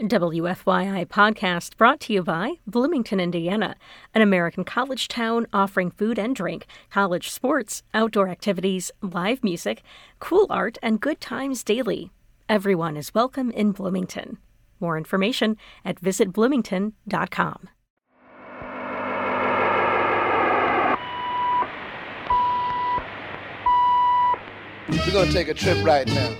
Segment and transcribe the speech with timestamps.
[0.00, 3.76] WFYI podcast brought to you by Bloomington, Indiana,
[4.12, 9.82] an American college town offering food and drink, college sports, outdoor activities, live music,
[10.18, 12.10] cool art, and good times daily.
[12.48, 14.38] Everyone is welcome in Bloomington.
[14.80, 17.68] More information at visitbloomington.com.
[24.88, 26.36] We're going to take a trip right now.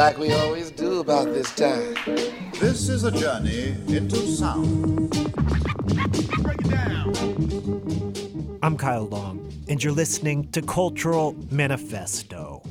[0.00, 1.94] Like we always do about this time.
[2.58, 5.14] This is a journey into sound.
[8.62, 12.62] I'm Kyle Long, and you're listening to Cultural Manifesto.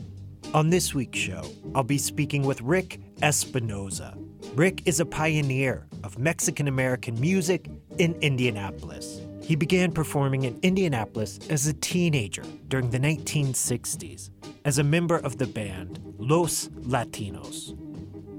[0.56, 1.44] On this week's show,
[1.76, 4.18] I'll be speaking with Rick Espinoza.
[4.56, 9.22] Rick is a pioneer of Mexican American music in Indianapolis.
[9.50, 14.30] He began performing in Indianapolis as a teenager during the 1960s
[14.64, 17.76] as a member of the band Los Latinos.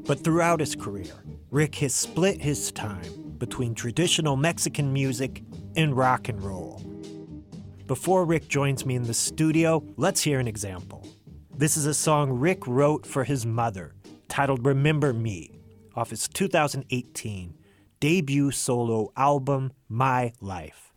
[0.06, 5.42] But throughout his career, Rick has split his time between traditional Mexican music
[5.74, 6.80] and rock and roll.
[7.88, 11.04] Before Rick joins me in the studio, let's hear an example.
[11.52, 13.96] This is a song Rick wrote for his mother
[14.28, 15.58] titled Remember Me
[15.96, 17.56] off his 2018
[17.98, 20.92] debut solo album, My Life.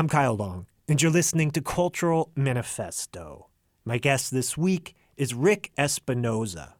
[0.00, 3.48] I'm Kyle Long, and you're listening to Cultural Manifesto.
[3.84, 6.72] My guest this week is Rick Espinoza.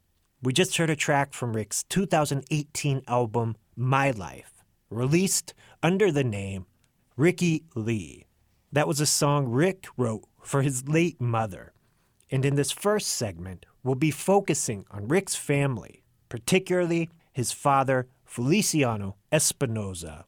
[0.43, 5.53] We just heard a track from Rick's 2018 album, My Life, released
[5.83, 6.65] under the name
[7.15, 8.25] Ricky Lee.
[8.73, 11.75] That was a song Rick wrote for his late mother.
[12.31, 19.17] And in this first segment, we'll be focusing on Rick's family, particularly his father, Feliciano
[19.31, 20.25] Espinoza.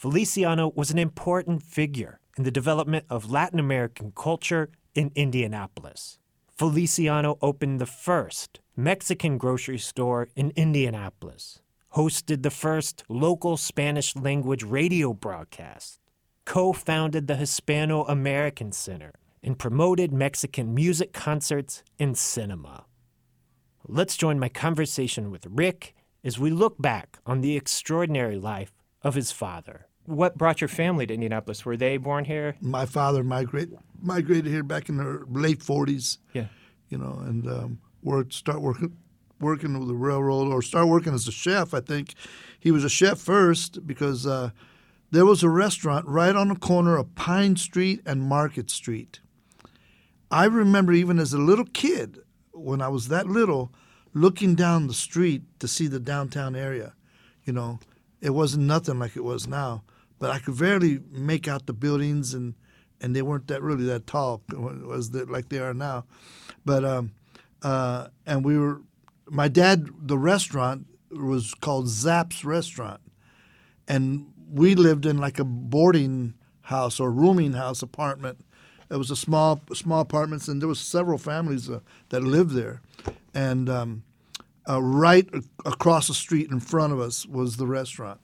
[0.00, 6.18] Feliciano was an important figure in the development of Latin American culture in Indianapolis.
[6.56, 11.60] Feliciano opened the first Mexican grocery store in Indianapolis,
[11.96, 16.00] hosted the first local Spanish language radio broadcast,
[16.46, 19.12] co founded the Hispano American Center,
[19.42, 22.86] and promoted Mexican music concerts and cinema.
[23.86, 25.94] Let's join my conversation with Rick
[26.24, 29.88] as we look back on the extraordinary life of his father.
[30.10, 31.64] What brought your family to Indianapolis?
[31.64, 32.56] Were they born here?
[32.60, 36.18] My father migrated migrated here back in the late '40s.
[36.32, 36.46] Yeah.
[36.88, 38.96] you know, and um, worked start working
[39.38, 41.72] working with the railroad or start working as a chef.
[41.72, 42.14] I think
[42.58, 44.50] he was a chef first because uh,
[45.12, 49.20] there was a restaurant right on the corner of Pine Street and Market Street.
[50.30, 52.18] I remember even as a little kid,
[52.52, 53.72] when I was that little,
[54.12, 56.94] looking down the street to see the downtown area.
[57.44, 57.78] You know,
[58.20, 59.82] it wasn't nothing like it was now,
[60.20, 62.54] but I could barely make out the buildings and
[63.00, 66.04] and they weren't that really that tall was that like they are now.
[66.64, 67.12] But um,
[67.62, 68.82] uh, and we were,
[69.28, 73.00] my dad, the restaurant was called Zapp's Restaurant,
[73.88, 78.44] and we lived in like a boarding house or rooming house apartment.
[78.90, 81.80] It was a small small apartments, and there was several families uh,
[82.10, 82.82] that lived there,
[83.34, 84.02] and um,
[84.68, 85.28] uh, right
[85.64, 88.20] across the street in front of us was the restaurant,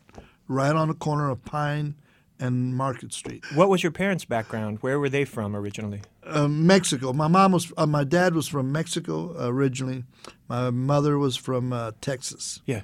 [0.48, 1.94] right on the corner of Pine
[2.38, 3.44] and Market Street.
[3.54, 4.78] What was your parents' background?
[4.81, 6.02] Where were they from originally?
[6.22, 7.12] Uh, Mexico.
[7.12, 7.72] My mom was.
[7.76, 10.04] Uh, my dad was from Mexico originally.
[10.48, 12.60] My mother was from uh, Texas.
[12.66, 12.82] Yeah.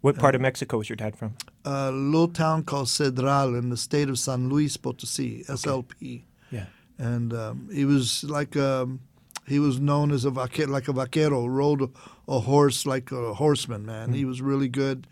[0.00, 1.34] What part of Mexico was your dad from?
[1.64, 6.22] A little town called Cedral in the state of San Luis Potosí, SLP.
[6.52, 6.66] Yeah.
[6.98, 9.00] And um, he was like um,
[9.46, 11.88] he was known as a vaquero, like a vaquero, rode a,
[12.28, 13.86] a horse like a horseman.
[13.86, 15.06] Man, he was really good.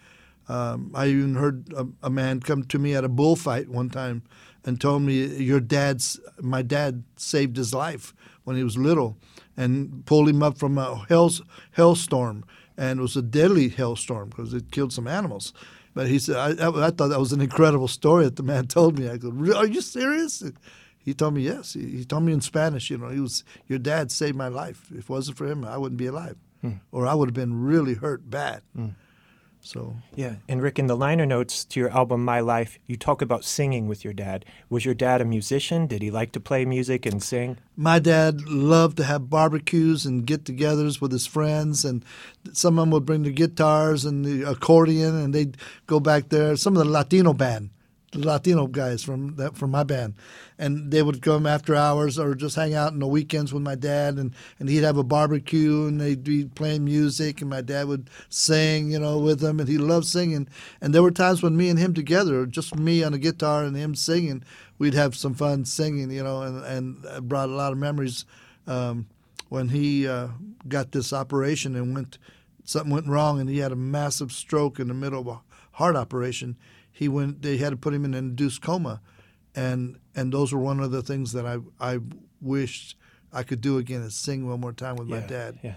[0.48, 4.22] Um, I even heard a, a man come to me at a bullfight one time
[4.64, 8.14] and told me, "Your dad's my dad saved his life
[8.44, 9.16] when he was little,
[9.56, 11.30] and pulled him up from a hell
[11.72, 12.44] hailstorm,
[12.76, 15.52] and it was a deadly hailstorm because it killed some animals."
[15.94, 18.66] But he said, I, I, I thought that was an incredible story that the man
[18.78, 19.08] told me.
[19.08, 20.42] I go, "Are you serious?"
[20.98, 21.72] He told me yes.
[21.74, 22.90] He, he told me in Spanish.
[22.90, 24.88] You know, he was your dad saved my life.
[24.90, 26.36] If it wasn't for him, I wouldn't be alive,
[26.92, 28.62] or I would have been really hurt bad.
[29.66, 30.36] So Yeah.
[30.48, 33.88] And Rick, in the liner notes to your album My Life, you talk about singing
[33.88, 34.44] with your dad.
[34.70, 35.86] Was your dad a musician?
[35.88, 37.58] Did he like to play music and sing?
[37.76, 42.02] my dad loved to have barbecues and get-togethers with his friends, and
[42.52, 46.56] some of them would bring the guitars and the accordion, and they'd go back there.
[46.56, 47.75] Some of the Latino band, the
[48.24, 50.14] Latino guys from that from my band,
[50.58, 53.74] and they would come after hours or just hang out on the weekends with my
[53.74, 57.88] dad, and, and he'd have a barbecue, and they'd be playing music, and my dad
[57.88, 60.48] would sing, you know, with them, and he loved singing.
[60.80, 63.76] And there were times when me and him together, just me on a guitar and
[63.76, 64.42] him singing,
[64.78, 66.64] we'd have some fun singing, you know, and
[67.04, 68.24] and brought a lot of memories.
[68.66, 69.06] Um,
[69.48, 70.28] when he uh,
[70.66, 72.18] got this operation and went,
[72.64, 75.40] something went wrong, and he had a massive stroke in the middle of a
[75.72, 76.56] heart operation.
[76.96, 77.42] He went.
[77.42, 79.00] They had to put him in an induced coma,
[79.54, 81.98] and and those were one of the things that I I
[82.40, 82.96] wished
[83.32, 85.58] I could do again is sing one more time with my dad.
[85.62, 85.74] Yeah.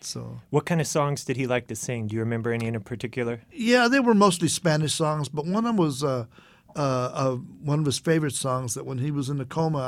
[0.00, 2.06] So What kind of songs did he like to sing?
[2.06, 3.40] Do you remember any in particular?
[3.50, 6.26] yeah, they were mostly Spanish songs, but one of them was uh,
[6.76, 7.34] uh, uh,
[7.64, 8.74] one of his favorite songs.
[8.74, 9.78] That when he was in the coma,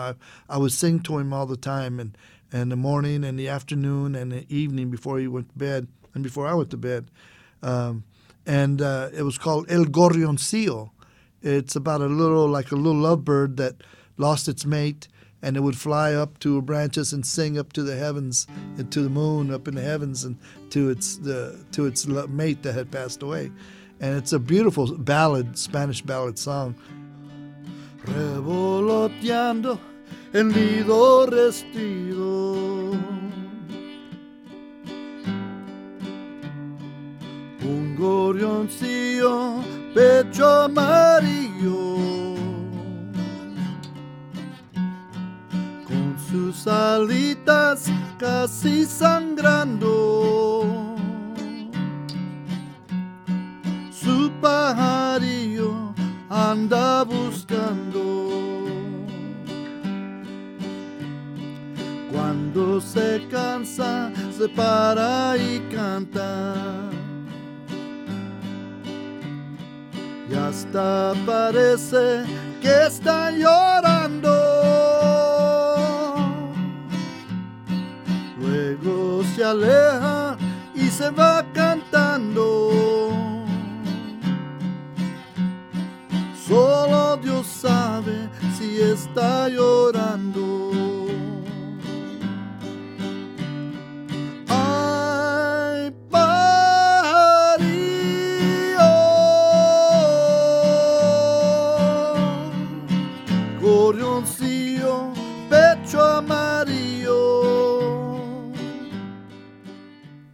[0.48, 2.16] I, I would sing to him all the time, and
[2.50, 6.22] and the morning and the afternoon and the evening before he went to bed and
[6.24, 7.10] before I went to bed.
[7.62, 8.04] Um,
[8.46, 10.90] and uh, it was called El Gorrioncillo.
[11.42, 13.76] It's about a little like a little lovebird that
[14.16, 15.08] lost its mate,
[15.42, 18.46] and it would fly up to branches and sing up to the heavens
[18.76, 20.36] and to the moon up in the heavens and
[20.70, 23.50] to its the to its mate that had passed away.
[24.00, 26.74] And it's a beautiful ballad, Spanish ballad song.
[28.04, 29.78] Revoloteando
[30.32, 32.50] en nido restido.
[37.70, 39.62] Un gorrioncillo,
[39.94, 42.34] pecho amarillo,
[45.86, 47.86] con sus alitas
[48.18, 50.96] casi sangrando.
[53.92, 55.94] Su pajarillo
[56.28, 58.30] anda buscando.
[62.10, 66.90] Cuando se cansa, se para y canta.
[70.30, 72.24] Y hasta parece
[72.62, 74.30] que está llorando.
[78.38, 80.36] Luego se aleja
[80.72, 82.70] y se va cantando.
[86.46, 90.59] Solo Dios sabe si está llorando.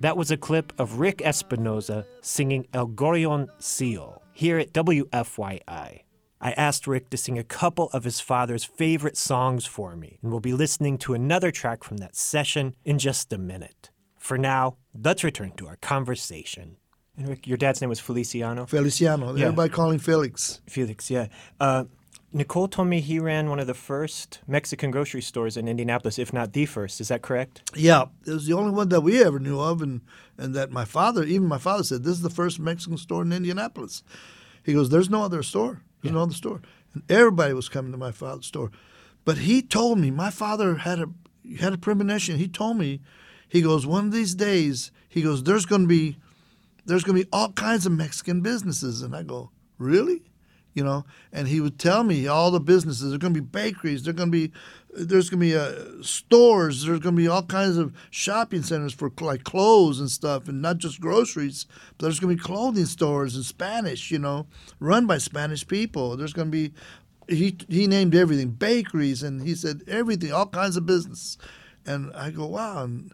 [0.07, 5.63] That was a clip of Rick Espinoza singing El Gorrion Seal here at WFYI.
[5.69, 10.31] I asked Rick to sing a couple of his father's favorite songs for me, and
[10.31, 13.91] we'll be listening to another track from that session in just a minute.
[14.17, 16.77] For now, let's return to our conversation.
[17.17, 18.65] And Rick, your dad's name was Feliciano?
[18.67, 19.35] Feliciano.
[19.35, 19.47] Yeah.
[19.47, 20.61] Everybody call him Felix.
[20.69, 21.27] Felix, yeah.
[21.59, 21.87] Uh,
[22.37, 26.35] Nicole told me he ran one of the first Mexican grocery stores in Indianapolis, if
[26.35, 27.01] not the first.
[27.01, 27.71] Is that correct?
[27.75, 30.03] Yeah, it was the only one that we ever knew of, and
[30.37, 33.33] and that my father, even my father, said this is the first Mexican store in
[33.33, 34.03] Indianapolis.
[34.63, 35.81] He goes, "There's no other store.
[36.03, 36.61] There's no other store,"
[36.93, 38.71] and everybody was coming to my father's store.
[39.25, 41.09] But he told me my father had a
[41.59, 42.37] had a premonition.
[42.39, 43.01] He told me,
[43.49, 46.19] he goes, one of these days, he goes, there's going to be
[46.85, 50.23] there's going to be all kinds of Mexican businesses, and I go, really?
[50.77, 53.09] You know, and he would tell me all the businesses.
[53.09, 54.03] There's going to be bakeries.
[54.03, 54.53] There's going to be
[54.95, 56.85] there's going to be uh, stores.
[56.85, 60.61] There's going to be all kinds of shopping centers for like clothes and stuff, and
[60.61, 61.65] not just groceries.
[61.97, 64.47] But there's going to be clothing stores in Spanish, you know,
[64.79, 66.15] run by Spanish people.
[66.15, 66.75] There's going to be
[67.27, 71.39] he he named everything bakeries, and he said everything, all kinds of business.
[71.87, 73.13] And I go, wow, and,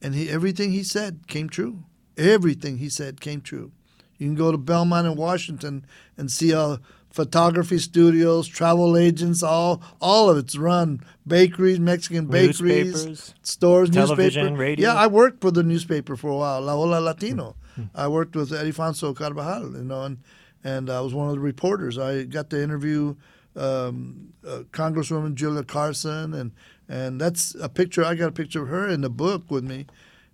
[0.00, 1.84] and he everything he said came true.
[2.16, 3.72] Everything he said came true.
[4.18, 5.84] You can go to Belmont in Washington
[6.16, 6.78] and see all
[7.10, 11.00] photography studios, travel agents, all all of it's run.
[11.26, 14.60] Bakeries, Mexican bakeries, Newspapers, stores, television, newspaper.
[14.60, 14.88] radio.
[14.88, 17.56] Yeah, I worked for the newspaper for a while, La Ola Latino.
[17.94, 20.18] I worked with Edifonso Carvajal, you know, and
[20.62, 21.98] and I was one of the reporters.
[21.98, 23.16] I got to interview
[23.56, 26.52] um, uh, Congresswoman Julia Carson, and
[26.88, 28.04] and that's a picture.
[28.04, 29.86] I got a picture of her in the book with me,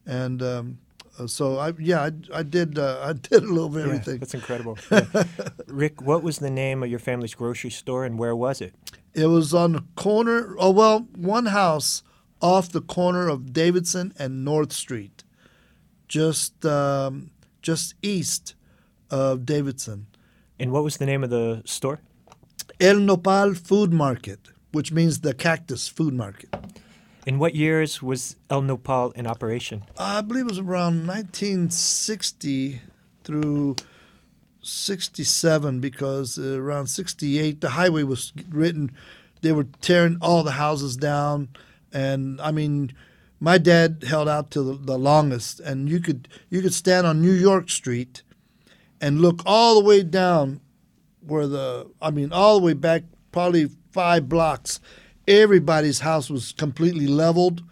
[0.06, 0.42] and.
[0.42, 0.78] Um,
[1.26, 4.18] so I yeah I, I did uh, I did a little bit of Yeah, everything.
[4.18, 4.78] that's incredible.
[4.90, 5.24] Yeah.
[5.66, 8.74] Rick, what was the name of your family's grocery store and where was it?
[9.14, 10.54] It was on the corner.
[10.58, 12.02] Oh well, one house
[12.40, 15.24] off the corner of Davidson and North Street,
[16.08, 17.30] just um,
[17.62, 18.54] just east
[19.10, 20.06] of Davidson.
[20.58, 22.00] And what was the name of the store?
[22.80, 26.48] El Nopal Food Market, which means the cactus food market.
[27.30, 29.84] In what years was El Nopal in operation?
[29.96, 32.80] I believe it was around 1960
[33.22, 33.76] through
[34.62, 38.90] 67 because around 68 the highway was written
[39.42, 41.50] they were tearing all the houses down
[41.92, 42.94] and I mean
[43.38, 47.22] my dad held out till the, the longest and you could you could stand on
[47.22, 48.25] New York Street
[49.00, 50.60] and look all the way down
[51.25, 54.80] where the I mean all the way back probably 5 blocks
[55.30, 57.62] everybody's house was completely leveled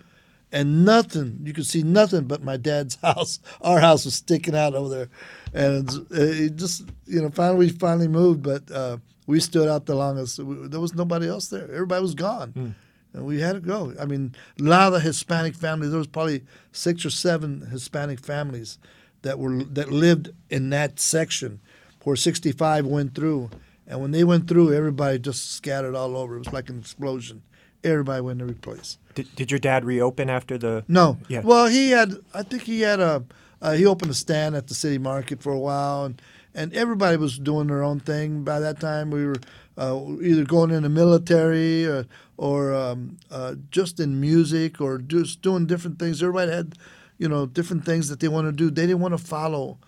[0.53, 3.41] and nothing you could see nothing but my dad's house.
[3.61, 5.09] Our house was sticking out over there.
[5.53, 9.95] And it just you know finally we finally moved but uh, we stood out the
[9.95, 10.39] longest.
[10.39, 11.71] There was nobody else there.
[11.71, 12.75] Everybody was gone.
[13.15, 13.93] And we had to go.
[14.01, 18.21] I mean a lot of the hispanic families there was probably six or seven hispanic
[18.21, 18.79] families
[19.23, 21.61] that were that lived in that section
[22.05, 23.51] where 65 went through.
[23.87, 26.37] And when they went through everybody just scattered all over.
[26.37, 27.43] It was like an explosion
[27.85, 30.85] everybody went every place Did, did your dad reopen after the?
[30.89, 31.19] no.
[31.29, 31.43] Yeah.
[31.45, 32.15] Well, he had.
[32.35, 33.25] I think he had a.
[33.61, 36.21] Uh, he opened a stand at the city market for a while, and
[36.55, 38.45] and everybody was doing their own thing.
[38.45, 39.41] By that time, we were
[39.77, 42.07] uh, either going in the military or
[42.37, 46.23] or um, uh, just in music or just doing different things.
[46.23, 46.75] Everybody had,
[47.19, 48.71] you know, different things that they want to do.
[48.71, 49.79] They didn't want to follow.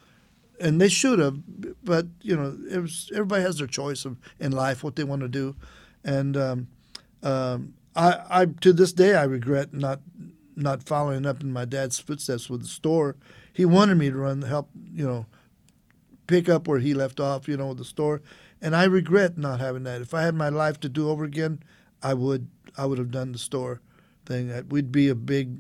[0.61, 1.39] And they should have,
[1.83, 5.23] but you know, it was everybody has their choice of in life what they want
[5.23, 5.57] to do,
[6.05, 6.69] and um,
[7.23, 10.01] um, I, I to this day I regret not
[10.57, 13.17] not following up in my dad's footsteps with the store.
[13.53, 15.27] He wanted me to run help, you know,
[16.27, 18.23] pick up where he left off, you know, with the store,
[18.61, 20.01] and I regret not having that.
[20.01, 21.63] If I had my life to do over again,
[22.03, 23.81] I would I would have done the store
[24.27, 24.49] thing.
[24.49, 25.57] That We'd be a big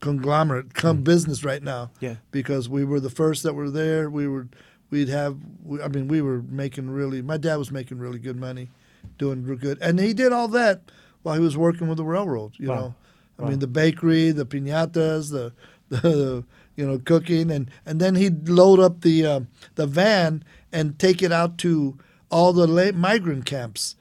[0.00, 1.02] conglomerate come hmm.
[1.04, 2.16] business right now Yeah.
[2.30, 4.10] because we were the first that were there.
[4.10, 4.48] We were
[4.90, 5.36] we'd have
[5.82, 8.70] I mean we were making really my dad was making really good money,
[9.18, 10.82] doing real good, and he did all that
[11.22, 12.52] while he was working with the railroad.
[12.58, 12.74] You Wow.
[12.76, 12.94] know,
[13.38, 13.48] I Wow.
[13.50, 15.52] mean the bakery, the pinatas, the
[15.88, 16.44] the
[16.76, 19.40] you know cooking, and and then he'd load up the uh,
[19.74, 21.96] the van and take it out to
[22.30, 23.96] all the la- migrant camps.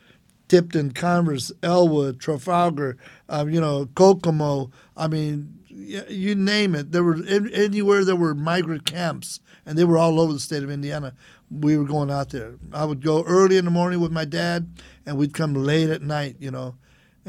[0.47, 2.97] Tipton, Converse, Elwood, Trafalgar,
[3.29, 4.71] um, you know, Kokomo.
[4.97, 6.91] I mean, you name it.
[6.91, 10.63] There were an- anywhere there were migrant camps, and they were all over the state
[10.63, 11.13] of Indiana.
[11.51, 12.53] We were going out there.
[12.73, 14.67] I would go early in the morning with my dad,
[15.05, 16.37] and we'd come late at night.
[16.39, 16.75] You know,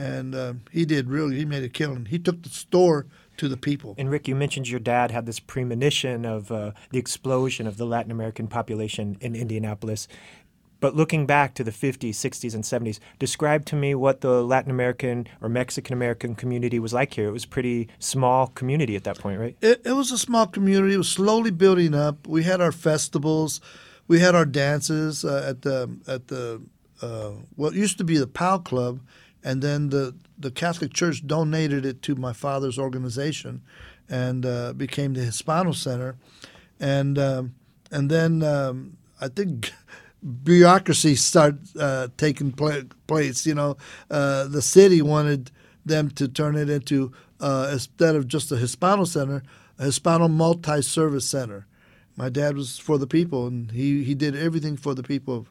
[0.01, 1.37] and uh, he did really.
[1.37, 2.07] He made a killing.
[2.07, 3.95] He took the store to the people.
[3.99, 7.85] And Rick, you mentioned your dad had this premonition of uh, the explosion of the
[7.85, 10.09] Latin American population in Indianapolis.
[10.81, 14.71] But looking back to the 50s, 60s, and 70s, describe to me what the Latin
[14.71, 17.29] American or Mexican American community was like here.
[17.29, 19.57] It was a pretty small community at that point, right?
[19.61, 20.95] It, it was a small community.
[20.95, 22.27] It was slowly building up.
[22.27, 23.61] We had our festivals,
[24.09, 26.63] we had our dances uh, at the at the
[27.03, 29.01] uh, what used to be the POW Club,
[29.43, 33.63] and then the the Catholic Church donated it to my father's organization,
[34.09, 36.17] and uh, became the Hispano Center,
[36.79, 37.55] and um,
[37.91, 39.73] and then um, I think
[40.45, 43.47] bureaucracy started uh, taking pla- place.
[43.47, 43.77] You know,
[44.11, 45.51] uh, the city wanted
[45.85, 49.43] them to turn it into uh, instead of just a Hispano Center,
[49.79, 51.67] a Hispano multi-service center.
[52.17, 55.47] My dad was for the people, and he, he did everything for the people,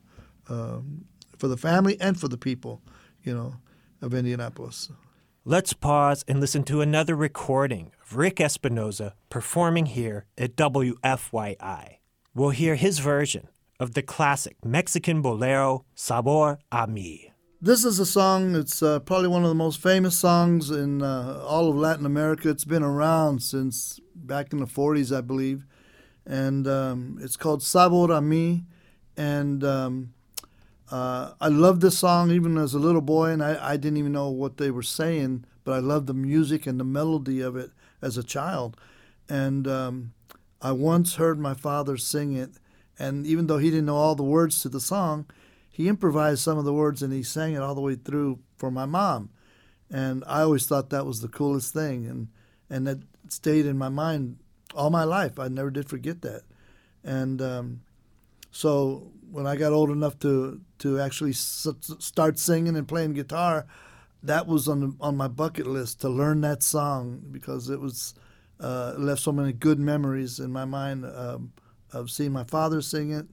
[0.49, 1.05] um,
[1.37, 2.81] for the family and for the people,
[3.23, 3.55] you know,
[4.01, 4.89] of Indianapolis.
[5.45, 11.97] Let's pause and listen to another recording of Rick Espinoza performing here at WFYI.
[12.35, 13.47] We'll hear his version
[13.79, 17.31] of the classic Mexican bolero Sabor a Mi.
[17.61, 18.55] This is a song.
[18.55, 22.49] It's uh, probably one of the most famous songs in uh, all of Latin America.
[22.49, 25.65] It's been around since back in the 40s, I believe,
[26.25, 28.65] and um, it's called Sabor a Mi.
[29.17, 30.13] And um,
[30.91, 34.11] uh, I loved this song even as a little boy, and I, I didn't even
[34.11, 37.71] know what they were saying, but I loved the music and the melody of it
[38.01, 38.75] as a child.
[39.27, 40.13] And um,
[40.61, 42.51] I once heard my father sing it,
[42.97, 45.25] and even though he didn't know all the words to the song,
[45.69, 48.69] he improvised some of the words and he sang it all the way through for
[48.69, 49.29] my mom.
[49.89, 52.27] And I always thought that was the coolest thing, and
[52.69, 54.37] and that stayed in my mind
[54.75, 55.39] all my life.
[55.39, 56.43] I never did forget that.
[57.03, 57.81] And um,
[58.51, 61.67] so when I got old enough to to actually s-
[61.99, 63.65] start singing and playing guitar,
[64.23, 68.13] that was on the, on my bucket list to learn that song because it was
[68.59, 71.53] uh, left so many good memories in my mind um,
[71.91, 73.27] of seeing my father sing it,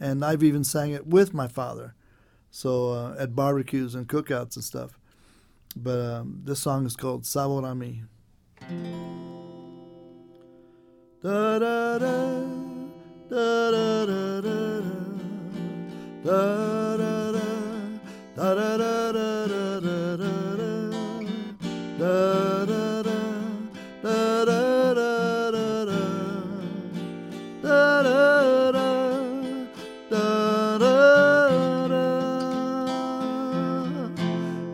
[0.00, 1.94] and I've even sang it with my father,
[2.50, 4.98] so uh, at barbecues and cookouts and stuff.
[5.76, 7.62] But um, this song is called Sabor.
[11.22, 11.98] Da da da
[13.30, 14.71] da da da da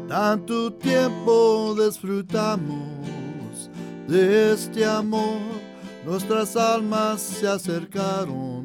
[0.09, 3.71] Tanto tiempo disfrutamos
[4.07, 5.41] de este amor,
[6.05, 8.63] nuestras almas se acercaron,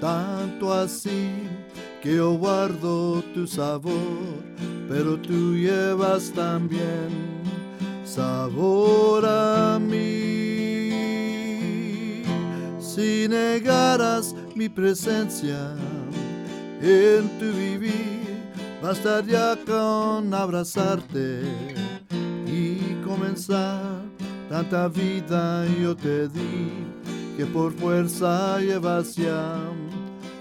[0.00, 1.48] tanto así
[2.02, 4.42] que yo guardo tu sabor,
[4.88, 7.08] pero tú llevas también
[8.04, 10.90] sabor a mí.
[12.80, 15.76] Si negaras mi presencia
[16.80, 18.50] en tu vivir,
[18.82, 21.42] bastaría con abrazarte
[22.48, 24.02] y comenzar.
[24.48, 26.84] Tanta vida yo te di
[27.36, 29.56] que por fuerza llevas ya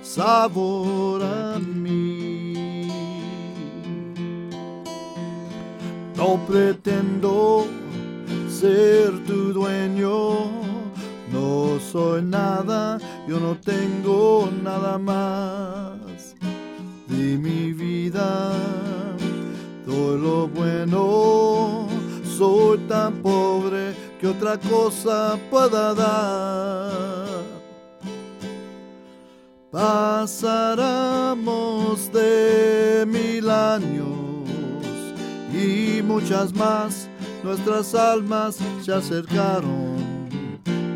[0.02, 2.88] sabor a mí.
[6.16, 7.66] No pretendo
[8.48, 10.52] ser tu dueño,
[11.32, 16.36] no soy nada, yo no tengo nada más
[17.08, 18.52] de mi vida.
[19.86, 21.88] Todo lo bueno,
[22.38, 27.51] soy tan pobre que otra cosa pueda dar.
[29.72, 30.92] Pasaremos
[32.12, 34.06] de mil años
[35.54, 37.08] y muchas más,
[37.42, 39.96] nuestras almas se acercaron,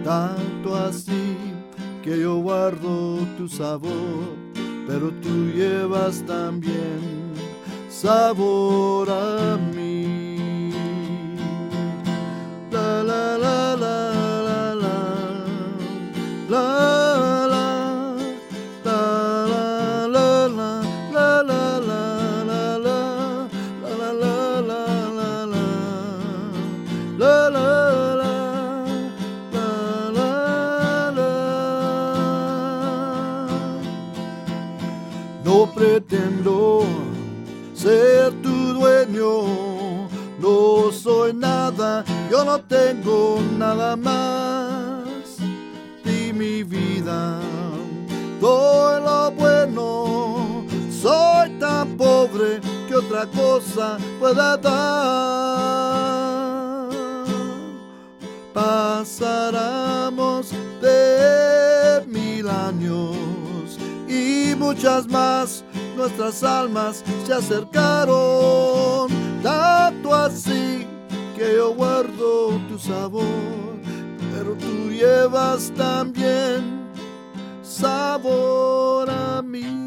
[0.04, 1.38] tanto así
[2.04, 4.36] que yo guardo tu sabor,
[4.86, 7.32] pero tú llevas también
[7.90, 9.86] sabor a mí.
[37.74, 40.08] Ser tu dueño,
[40.40, 45.38] no soy nada, yo no tengo nada más
[46.04, 47.40] de mi vida.
[48.40, 55.66] Doy lo bueno, soy tan pobre que otra cosa pueda dar.
[58.54, 63.16] Pasaremos de mil años
[64.08, 65.65] y muchas más,
[65.96, 69.10] nuestras almas se acercaron,
[69.42, 70.86] tanto así
[71.36, 73.78] que yo guardo tu sabor,
[74.34, 76.90] pero tú llevas también
[77.62, 79.86] sabor a mí.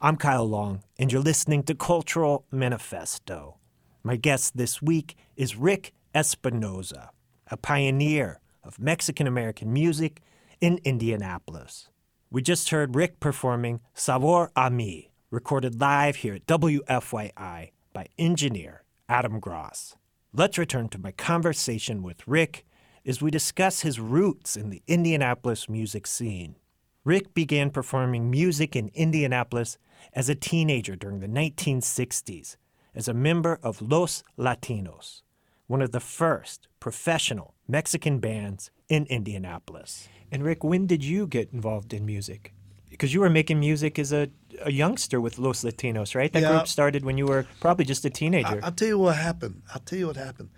[0.00, 3.54] I'm Kyle Long, and you're listening to Cultural Manifesto.
[4.02, 7.08] My guest this week is Rick Espinoza,
[7.50, 10.20] a pioneer of Mexican American music
[10.60, 11.88] in Indianapolis.
[12.30, 18.84] We just heard Rick performing Sabor a Mi, recorded live here at WFYI by engineer
[19.08, 19.96] Adam Gross.
[20.32, 22.64] Let's return to my conversation with Rick
[23.06, 26.56] as we discuss his roots in the Indianapolis music scene.
[27.04, 29.76] Rick began performing music in Indianapolis
[30.14, 32.56] as a teenager during the 1960s
[32.94, 35.22] as a member of Los Latinos,
[35.66, 40.08] one of the first professional Mexican bands in Indianapolis.
[40.30, 42.52] And Rick, when did you get involved in music?
[42.90, 44.28] Because you were making music as a,
[44.62, 46.32] a youngster with Los Latinos, right?
[46.32, 46.50] That Yeah.
[46.50, 48.60] group started when you were probably just a teenager.
[48.62, 49.62] I, will tell you what happened.
[49.72, 50.50] I'll tell you what happened.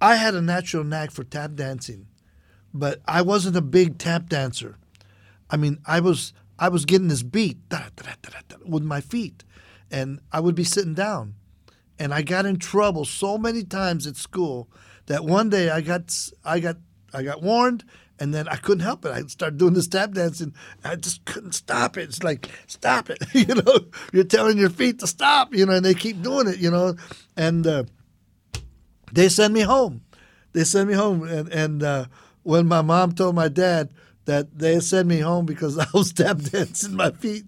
[0.00, 2.06] I had a natural knack for tap dancing,
[2.72, 4.78] but I wasn't a big tap dancer.
[5.50, 9.44] I mean, I was I was getting this beat da, da, da, with my feet,
[9.90, 11.34] and I would be sitting down,
[12.02, 14.68] and I got in trouble so many times at school
[15.06, 16.12] that one day I got
[16.44, 16.76] I got
[17.14, 17.84] I got warned,
[18.18, 19.12] and then I couldn't help it.
[19.12, 20.52] I started doing this tap dancing.
[20.82, 22.08] I just couldn't stop it.
[22.08, 23.86] It's like stop it, you know.
[24.12, 26.96] You're telling your feet to stop, you know, and they keep doing it, you know,
[27.36, 27.66] and.
[27.66, 27.84] Uh,
[29.12, 30.00] they send me home.
[30.54, 32.06] They send me home, and and uh,
[32.42, 33.90] when my mom told my dad
[34.24, 37.44] that they sent me home because I was tap dancing my feet,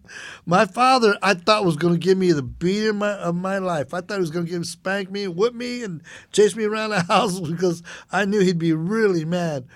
[0.46, 3.58] my father I thought was going to give me the beat of my of my
[3.58, 3.94] life.
[3.94, 6.64] I thought he was going to give spank me, and whip me, and chase me
[6.64, 9.66] around the house because I knew he'd be really mad.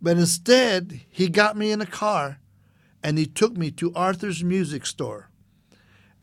[0.00, 2.38] But instead, he got me in a car,
[3.02, 5.30] and he took me to Arthur's Music Store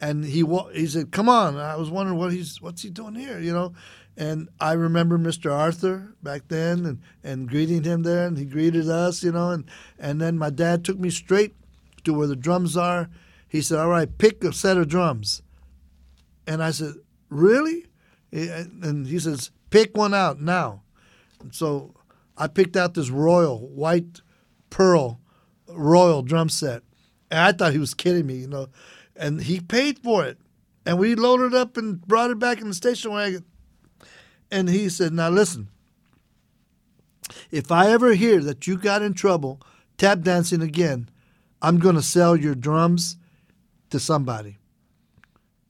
[0.04, 3.40] and he he said, "Come on." I was wondering what he's what's he doing here,
[3.40, 3.74] you know.
[4.16, 5.52] And I remember Mr.
[5.52, 9.50] Arthur back then, and, and greeting him there, and he greeted us, you know.
[9.50, 9.66] And
[9.98, 11.56] and then my dad took me straight
[12.04, 13.10] to where the drums are.
[13.48, 15.42] He said, "All right, pick a set of drums."
[16.46, 16.94] And I said,
[17.30, 17.88] "Really?"
[18.32, 20.84] And he says, "Pick one out now."
[21.40, 21.96] And so
[22.38, 24.22] I picked out this royal white
[24.70, 25.20] pearl
[25.68, 26.84] royal drum set.
[27.32, 28.68] And I thought he was kidding me, you know.
[29.16, 30.38] And he paid for it.
[30.86, 33.46] And we loaded up and brought it back in the station wagon.
[34.54, 35.70] And he said, Now listen,
[37.50, 39.60] if I ever hear that you got in trouble
[39.98, 41.10] tap dancing again,
[41.60, 43.18] I'm going to sell your drums
[43.90, 44.60] to somebody.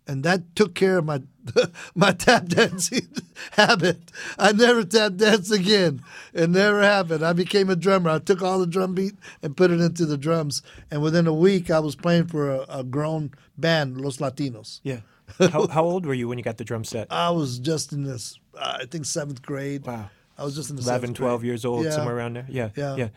[0.05, 1.21] And that took care of my
[1.95, 3.07] my tap dancing
[3.51, 3.99] habit.
[4.37, 6.01] I never tap danced again.
[6.33, 7.23] It never happened.
[7.23, 8.09] I became a drummer.
[8.09, 10.61] I took all the drum beat and put it into the drums.
[10.91, 14.81] And within a week, I was playing for a, a grown band, Los Latinos.
[14.83, 14.99] yeah.
[15.39, 17.07] How, how old were you when you got the drum set?
[17.11, 19.85] I was just in this, uh, I think seventh grade.
[19.85, 20.09] Wow.
[20.37, 21.47] I was just in the 11, seventh 12 grade.
[21.47, 21.91] years old, Yeah.
[21.91, 22.45] somewhere around there.
[22.49, 22.95] Yeah, Yeah.
[22.95, 23.09] yeah.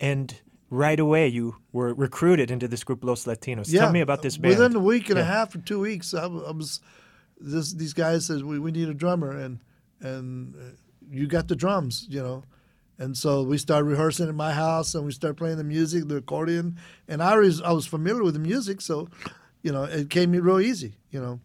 [0.00, 0.34] And
[0.68, 3.66] right away, you were recruited into this group, Los Latinos.
[3.72, 3.82] Yeah.
[3.82, 4.58] Tell me about this band.
[4.58, 6.80] Within a week and a half or two weeks, I, I was.
[7.38, 9.58] This these guys said we, we need a drummer and
[10.00, 10.58] and uh,
[11.10, 12.44] you got the drums, you know,
[12.98, 16.16] and so we started rehearsing at my house and we started playing the music, the
[16.16, 19.08] accordion, and I was I was familiar with the music, so
[19.62, 21.40] you know it came me real easy, you know.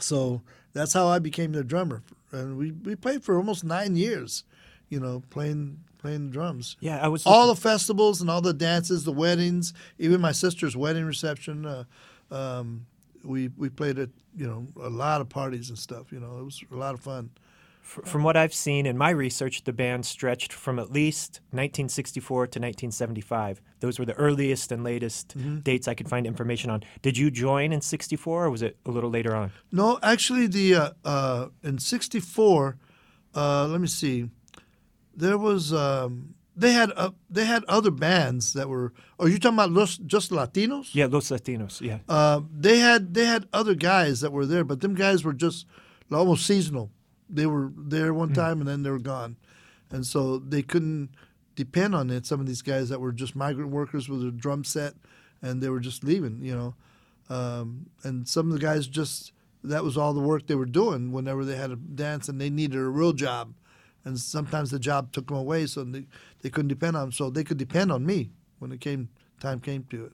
[0.00, 4.44] So that's how I became the drummer, and we, we played for almost nine years,
[4.88, 9.04] you know, playing playing drums Yeah, I was all the festivals and all the dances,
[9.04, 11.64] the weddings, even my sister's wedding reception.
[11.64, 11.84] Uh,
[12.30, 12.86] um,
[13.24, 16.12] we we played at you know a lot of parties and stuff.
[16.12, 17.30] You know, it was a lot of fun.
[17.82, 22.46] F- From what I've seen in my research, the band stretched from at least 1964
[22.46, 23.60] to 1975.
[23.80, 25.58] Those were the earliest and latest Mm-hmm.
[25.60, 26.82] dates I could find information on.
[27.02, 29.50] Did you join in 64 or was it a little later on?
[29.72, 32.76] No, actually, the uh, uh, in '64,
[33.34, 34.28] uh, let me see,
[35.16, 38.92] there was um, they had uh, they had other bands that were.
[39.18, 40.94] Are you talking about Los, just Latinos?
[40.94, 41.80] Yeah, Los Latinos.
[41.80, 41.98] Yeah.
[42.08, 45.66] Uh, they had they had other guys that were there, but them guys were just
[46.10, 46.90] almost seasonal.
[47.32, 49.36] They were there one time and then they were gone,
[49.90, 51.10] and so they couldn't
[51.56, 52.26] depend on it.
[52.26, 54.94] Some of these guys that were just migrant workers with a drum set,
[55.40, 56.74] and they were just leaving, you know.
[57.34, 59.32] Um, and some of the guys just
[59.64, 62.50] that was all the work they were doing whenever they had a dance and they
[62.50, 63.54] needed a real job,
[64.04, 66.06] and sometimes the job took them away, so they
[66.42, 67.04] they couldn't depend on.
[67.04, 67.12] 'em.
[67.12, 69.08] So they could depend on me when it came
[69.40, 70.12] time came to it.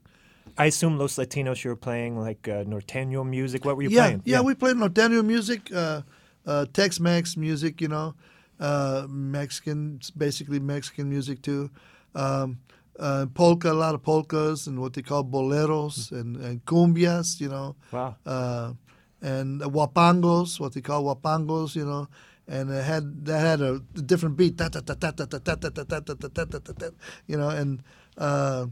[0.57, 3.65] I assume Los Latinos you were playing like uh, norteño music.
[3.65, 4.23] What were you yeah, playing?
[4.25, 6.03] Yeah, we played norteño music, uh,
[6.49, 8.15] uh, Tex-Mex music, you know,
[8.59, 11.71] uh, Mexican, basically Mexican music too.
[12.15, 12.59] Um,
[12.99, 17.49] uh, polka, a lot of polkas and what they call boleros and, and cumbias, you
[17.49, 17.77] know.
[17.93, 18.17] Wow.
[18.27, 18.73] Uh,
[19.21, 22.09] and huapangos, what they call huapangos, you know.
[22.49, 25.55] And it had that had a different beat, ta ta ta ta ta ta ta
[25.55, 26.91] ta ta ta ta ta ta ta ta ta,
[27.27, 27.83] you know, and
[28.17, 28.67] uh,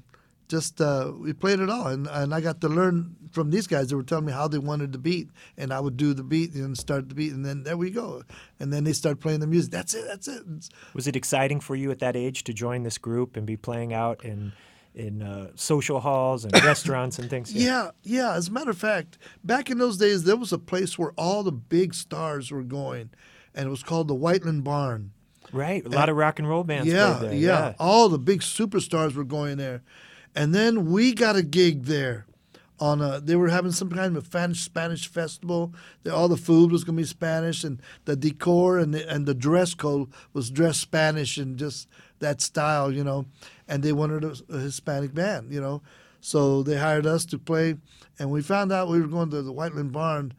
[0.48, 3.88] just uh, we played it all, and, and I got to learn from these guys.
[3.88, 6.54] They were telling me how they wanted the beat, and I would do the beat
[6.54, 8.22] and start the beat, and then there we go,
[8.60, 9.72] and then they start playing the music.
[9.72, 10.04] That's it.
[10.06, 10.42] That's it.
[10.94, 13.92] Was it exciting for you at that age to join this group and be playing
[13.92, 14.52] out in
[14.94, 17.52] in uh, social halls and restaurants and things?
[17.52, 18.34] Yeah, yeah.
[18.34, 21.42] As a matter of fact, back in those days, there was a place where all
[21.42, 23.10] the big stars were going,
[23.54, 25.12] and it was called the Whiteland Barn.
[25.52, 25.84] Right.
[25.84, 27.32] A lot of rock and roll bands yeah, there.
[27.32, 29.82] yeah, All the big superstars were going there,
[30.36, 32.26] and then we got a gig there.
[32.78, 35.72] On a, they were having some kind of Spanish Spanish festival.
[36.12, 39.32] All the food was going to be Spanish, and the decor and the, and the
[39.32, 43.24] dress code was dressed Spanish and just that style, you know.
[43.66, 45.80] And they wanted a, a Hispanic band, you know.
[46.20, 47.76] So they hired us to play,
[48.18, 50.34] and we found out we were going to the Whiteland Barn.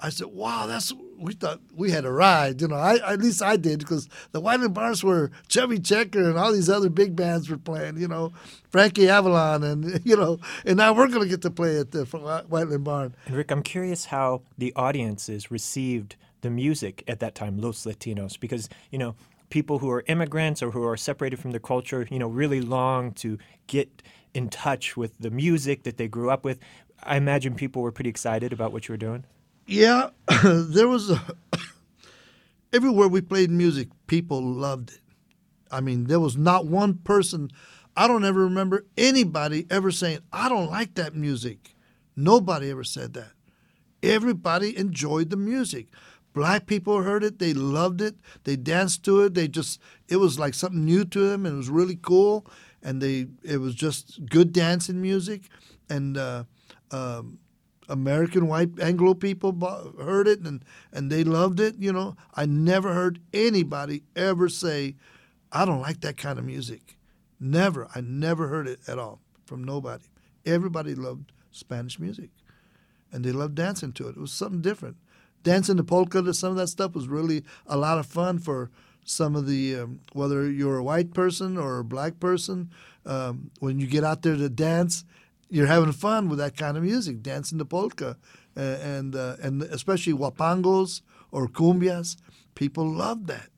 [0.00, 2.76] I said, "Wow, that's." We thought we had a ride, you know.
[2.76, 6.70] I at least I did because the Whiteland Barns were Chubby Checker and all these
[6.70, 8.32] other big bands were playing, you know,
[8.70, 12.04] Frankie Avalon, and you know, and now we're going to get to play at the
[12.04, 13.16] Whiteland Barn.
[13.26, 18.38] And Rick, I'm curious how the audiences received the music at that time, Los Latinos,
[18.38, 19.16] because you know
[19.50, 23.12] people who are immigrants or who are separated from their culture, you know, really long
[23.12, 24.02] to get
[24.34, 26.58] in touch with the music that they grew up with.
[27.02, 29.24] I imagine people were pretty excited about what you were doing.
[29.68, 30.10] Yeah,
[30.44, 31.20] there was a
[32.72, 35.00] everywhere we played music, people loved it.
[35.70, 37.50] I mean, there was not one person.
[37.94, 41.74] I don't ever remember anybody ever saying, "I don't like that music."
[42.16, 43.32] Nobody ever said that.
[44.02, 45.88] Everybody enjoyed the music.
[46.32, 49.34] Black people heard it, they loved it, they danced to it.
[49.34, 52.46] They just it was like something new to them, and it was really cool.
[52.82, 55.42] And they it was just good dancing music,
[55.90, 56.44] and uh,
[56.90, 57.38] um,
[57.88, 59.52] American white Anglo people
[60.00, 61.76] heard it and and they loved it.
[61.78, 64.96] You know, I never heard anybody ever say,
[65.50, 66.96] "I don't like that kind of music."
[67.40, 67.88] Never.
[67.94, 70.04] I never heard it at all from nobody.
[70.44, 72.30] Everybody loved Spanish music,
[73.12, 74.16] and they loved dancing to it.
[74.16, 74.96] It was something different.
[75.44, 78.70] Dancing the polka to some of that stuff was really a lot of fun for
[79.04, 82.70] some of the um, whether you're a white person or a black person.
[83.06, 85.04] Um, when you get out there to dance,
[85.50, 88.16] you're having fun with that kind of music, dancing the polka,
[88.56, 92.16] uh, and uh, and especially huapangos or cumbias.
[92.54, 93.50] People loved that,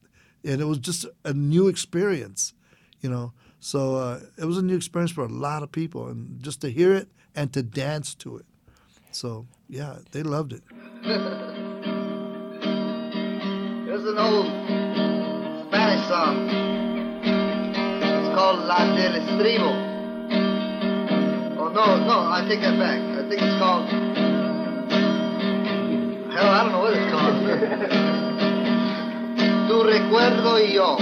[0.45, 2.55] and it was just a new experience,
[3.01, 3.33] you know.
[3.61, 6.71] So uh, it was a new experience for a lot of people, and just to
[6.71, 8.47] hear it and to dance to it.
[9.11, 10.63] So yeah, they loved it.
[13.87, 14.47] There's an old
[15.67, 16.49] Spanish song.
[17.23, 19.90] It's called La del Estribo.
[21.81, 23.01] No, no, I take that back.
[23.01, 23.89] I think it's called.
[26.29, 27.41] Hell, I don't know what it's called.
[29.67, 30.99] tu recuerdo y yo.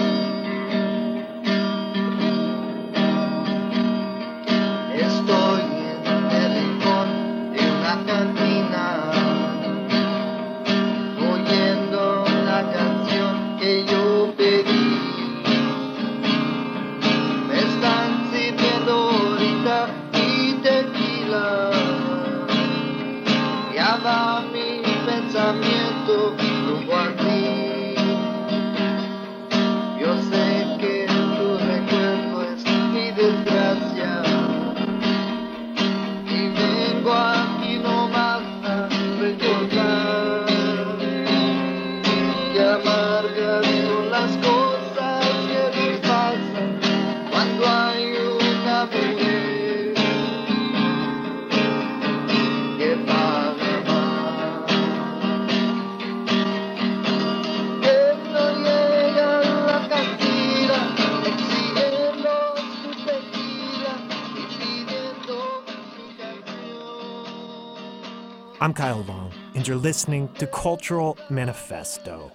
[68.60, 72.32] I'm Kyle Long, and you're listening to Cultural Manifesto.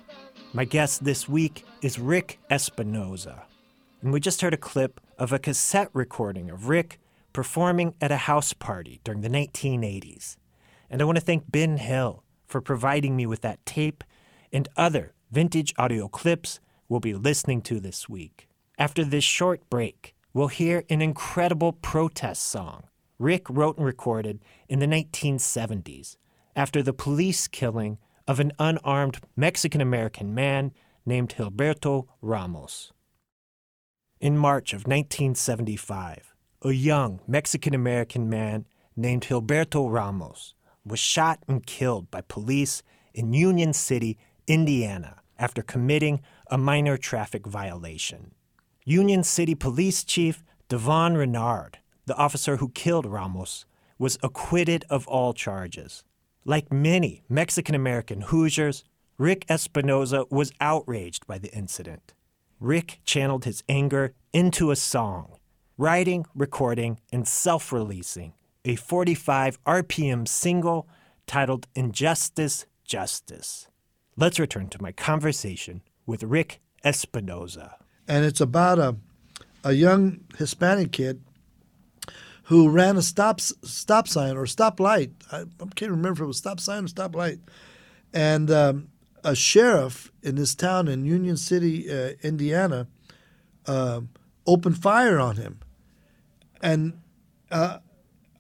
[0.54, 3.42] My guest this week is Rick Espinoza.
[4.02, 7.02] And we just heard a clip of a cassette recording of Rick
[7.34, 10.38] performing at a house party during the 1980s.
[10.90, 14.02] And I want to thank Ben Hill for providing me with that tape
[14.54, 18.48] and other vintage audio clips we'll be listening to this week.
[18.78, 22.84] After this short break, we'll hear an incredible protest song
[23.24, 26.18] Rick wrote and recorded in the 1970s
[26.58, 30.74] after the police killing of an unarmed Mexican American man
[31.06, 32.92] named Gilberto Ramos.
[34.20, 40.54] In March of 1975, a young Mexican American man named Gilberto Ramos
[40.86, 42.84] was shot and killed by police
[43.14, 48.32] in Union City, Indiana, after committing a minor traffic violation.
[48.84, 53.66] Union City Police Chief Devon Renard, the officer who killed Ramos,
[53.98, 56.04] was acquitted of all charges.
[56.46, 58.84] Like many Mexican American Hoosiers,
[59.18, 62.14] Rick Espinoza was outraged by the incident.
[62.60, 65.38] Rick channeled his anger into a song,
[65.78, 68.34] writing, recording, and self releasing
[68.66, 70.88] a 45 RPM single
[71.28, 73.68] titled Injustice Justice.
[74.16, 77.74] Let's return to my conversation with Rick Espinoza.
[78.08, 78.96] and it's about a
[79.66, 81.22] a young Hispanic kid
[82.44, 85.12] who ran a stop stop sign or stop light.
[85.32, 87.40] I, I can't remember if it was stop sign or stop light.
[88.14, 88.90] And um,
[89.24, 92.88] a sheriff in this town in Union City, uh, Indiana,
[93.66, 94.02] uh,
[94.46, 95.60] opened fire on him.
[96.62, 97.00] And
[97.50, 97.80] uh,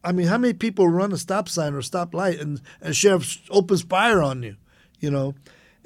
[0.03, 3.41] I mean, how many people run a stop sign or stop light and and sheriff
[3.49, 4.57] opens fire on you,
[4.99, 5.35] you know?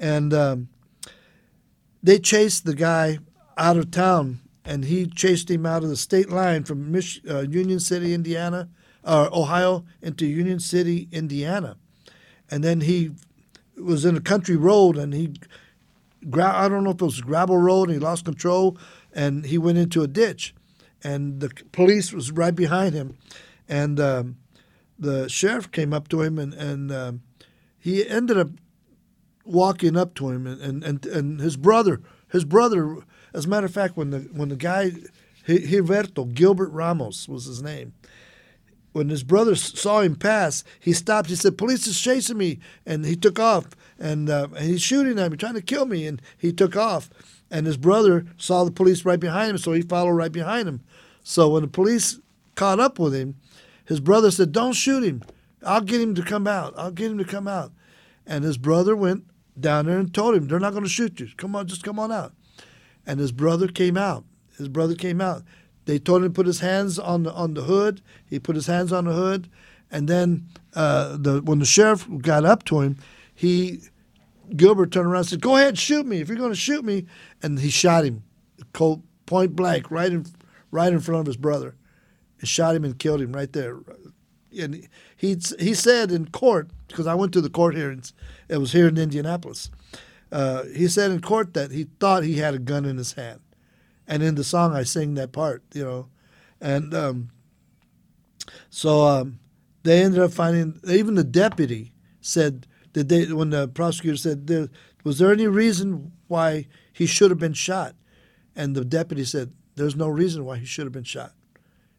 [0.00, 0.68] And um,
[2.02, 3.18] they chased the guy
[3.56, 7.40] out of town, and he chased him out of the state line from Mich- uh,
[7.40, 8.68] Union City, Indiana,
[9.02, 11.78] uh, Ohio, into Union City, Indiana,
[12.50, 13.12] and then he
[13.82, 15.32] was in a country road, and he,
[16.28, 18.76] gra- I don't know if it was gravel road, and he lost control,
[19.14, 20.54] and he went into a ditch,
[21.02, 23.16] and the police was right behind him,
[23.70, 24.36] and um,
[24.98, 27.22] the sheriff came up to him, and and um,
[27.78, 28.50] he ended up
[29.44, 32.98] walking up to him and, and, and, and his brother his brother
[33.32, 34.92] as a matter of fact when the when the guy
[35.46, 37.92] Gilberto Gilbert Ramos was his name
[38.92, 41.28] when his brother saw him pass he stopped.
[41.28, 42.58] He said police is chasing me.
[42.84, 43.66] And he took off.
[43.98, 46.06] And, uh, and he's shooting at me trying to kill me.
[46.06, 47.10] And he took off.
[47.50, 50.80] And his brother saw the police right behind him so he followed right behind him.
[51.22, 52.18] So when the police
[52.56, 53.36] caught up with him
[53.84, 55.22] his brother said don't shoot him.
[55.64, 56.74] I'll get him to come out.
[56.76, 57.72] I'll get him to come out.
[58.26, 59.24] And his brother went
[59.58, 61.28] down there and told him, they're not going to shoot you.
[61.36, 62.34] Come on, just come on out.
[63.08, 64.24] And his brother came out.
[64.56, 65.42] His brother came out.
[65.86, 68.02] They told him to put his hands on the, on the hood.
[68.26, 69.48] He put his hands on the hood.
[69.90, 72.98] And then uh, the, when the sheriff got up to him,
[73.34, 73.80] he
[74.54, 77.06] Gilbert turned around and said, "Go ahead, shoot me if you're going to shoot me."
[77.42, 78.22] And he shot him,
[78.72, 80.26] cold, point blank, right in
[80.70, 81.74] right in front of his brother.
[82.40, 83.78] and shot him and killed him right there.
[84.58, 88.12] And he he said in court because I went to the court hearings.
[88.48, 89.70] It was here in Indianapolis.
[90.30, 93.40] Uh, he said in court that he thought he had a gun in his hand,
[94.06, 96.08] and in the song I sing that part, you know,
[96.60, 97.30] and um,
[98.68, 99.38] so um,
[99.84, 104.68] they ended up finding even the deputy said that they when the prosecutor said there,
[105.04, 107.94] was there any reason why he should have been shot,
[108.54, 111.32] and the deputy said there's no reason why he should have been shot.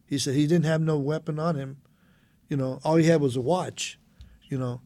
[0.06, 1.78] He said he didn't have no weapon on him,
[2.48, 3.98] you know, all he had was a watch,
[4.50, 4.82] you know,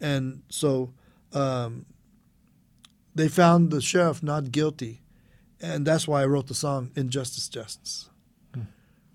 [0.00, 0.92] and so
[1.32, 1.86] um,
[3.16, 5.00] they found the sheriff not guilty,
[5.60, 8.10] and that's why I wrote the song "Injustice, Justice."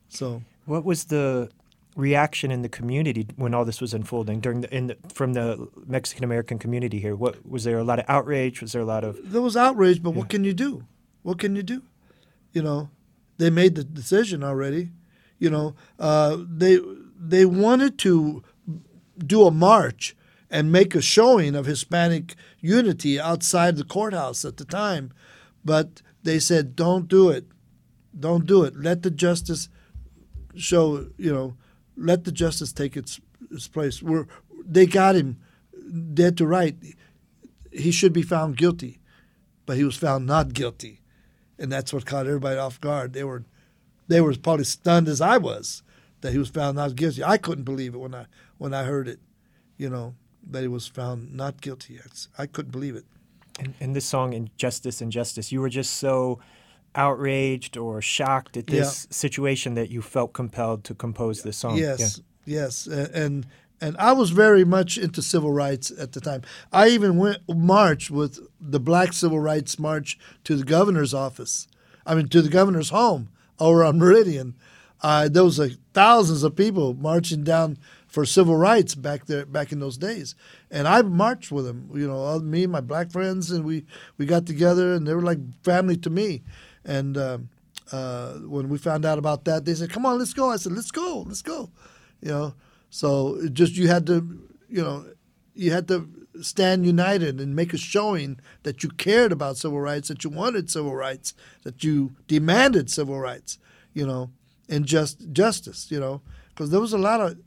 [0.10, 1.50] So What was the
[1.96, 5.68] reaction in the community when all this was unfolding during the, in the, from the
[5.88, 7.16] Mexican American community here?
[7.16, 8.62] What was there a lot of outrage?
[8.62, 10.84] Was there a lot of there was outrage, but what can you do?
[11.24, 11.84] What can you do?
[12.52, 12.90] You know,
[13.38, 14.92] they made the decision already.
[15.40, 16.80] You know, uh, they
[17.18, 18.44] they wanted to
[19.18, 20.16] do a march
[20.52, 25.12] and make a showing of Hispanic unity outside the courthouse at the time,
[25.66, 27.46] but they said, "Don't do it,
[28.18, 28.76] don't do it.
[28.76, 29.70] Let the justice
[30.56, 31.08] show.
[31.18, 31.58] You know,
[31.98, 34.28] let the justice take its its place." We're,
[34.64, 35.38] they got him
[36.14, 36.76] dead to right.
[37.72, 39.02] He should be found guilty
[39.72, 41.00] but he was found not guilty,
[41.58, 43.14] and that's what caught everybody off guard.
[43.14, 43.46] They were,
[44.08, 45.84] they were probably stunned as I was
[46.22, 47.24] that he was found not guilty.
[47.24, 48.26] I couldn't believe it when I
[48.58, 49.20] when I heard it,
[49.78, 50.16] you know,
[50.50, 52.00] that he was found not guilty.
[52.04, 53.06] It's, I couldn't believe it.
[53.60, 55.52] in, in this song "Injustice, Injustice"?
[55.52, 56.40] You were just so
[56.96, 61.78] outraged or shocked at this situation that you felt compelled to compose this song.
[61.78, 63.46] Yes, yes, and
[63.80, 66.42] and I was very much into civil rights at the time.
[66.72, 71.68] I even went marched with the Black Civil Rights March to the governor's office.
[72.06, 73.30] I mean, to the governor's home
[73.60, 74.56] over on Meridian.
[75.04, 77.78] Uh, there was like thousands of people marching down
[78.12, 80.36] for civil rights back there back in those days,
[80.70, 81.90] and I marched with them.
[81.96, 83.86] You know, me and my black friends, and we
[84.18, 86.44] we got together, and they were like family to me.
[86.84, 87.50] And um,
[87.92, 90.74] uh, when we found out about that, they said, "Come on, let's go." I said,
[90.74, 91.72] "Let's go, let's go."
[92.22, 92.54] You know,
[92.90, 95.06] so just you had to, you know,
[95.56, 96.10] you had to
[96.42, 100.70] stand united and make a showing that you cared about civil rights, that you wanted
[100.70, 101.34] civil rights,
[101.64, 103.58] that you demanded civil rights,
[103.94, 104.32] you know,
[104.68, 107.38] and just justice, you know, because there was a lot of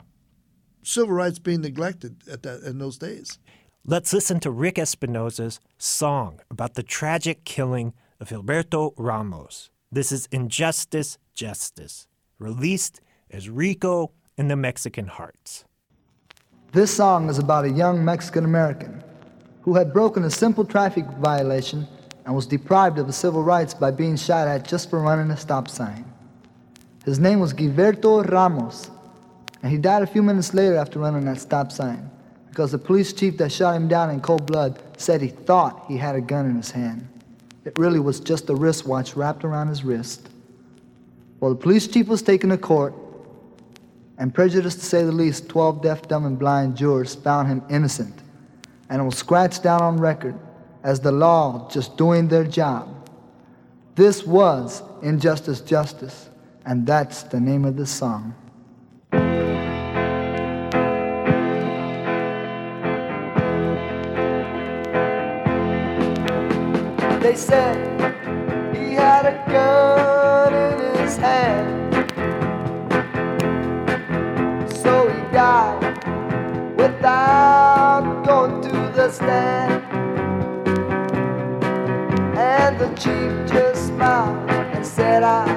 [0.85, 3.39] civil rights being neglected at that in those days.
[3.85, 9.69] Let's listen to Rick Espinosa's song about the tragic killing of Gilberto Ramos.
[9.91, 12.07] This is Injustice, Justice,
[12.39, 15.65] released as Rico in the Mexican Hearts.
[16.71, 19.03] This song is about a young Mexican American
[19.61, 21.87] who had broken a simple traffic violation
[22.25, 25.37] and was deprived of his civil rights by being shot at just for running a
[25.37, 26.11] stop sign.
[27.05, 28.89] His name was Gilberto Ramos,
[29.65, 32.11] and he died a few minutes later after running that stop sign
[32.49, 35.97] because the police chief that shot him down in cold blood said he thought he
[35.97, 37.07] had a gun in his hand.
[37.63, 40.29] It really was just a wristwatch wrapped around his wrist.
[41.39, 42.93] Well, the police chief was taken to court,
[44.19, 48.13] and prejudiced to say the least, 12 deaf, dumb, and blind jurors found him innocent.
[48.91, 50.37] And it was scratched down on record
[50.83, 53.09] as the law just doing their job.
[53.95, 56.29] This was Injustice Justice,
[56.67, 58.35] and that's the name of the song.
[67.25, 67.75] They said
[68.75, 72.11] he had a gun in his hand.
[74.71, 79.83] So he died without going to the stand.
[82.37, 85.47] And the chief just smiled and said, I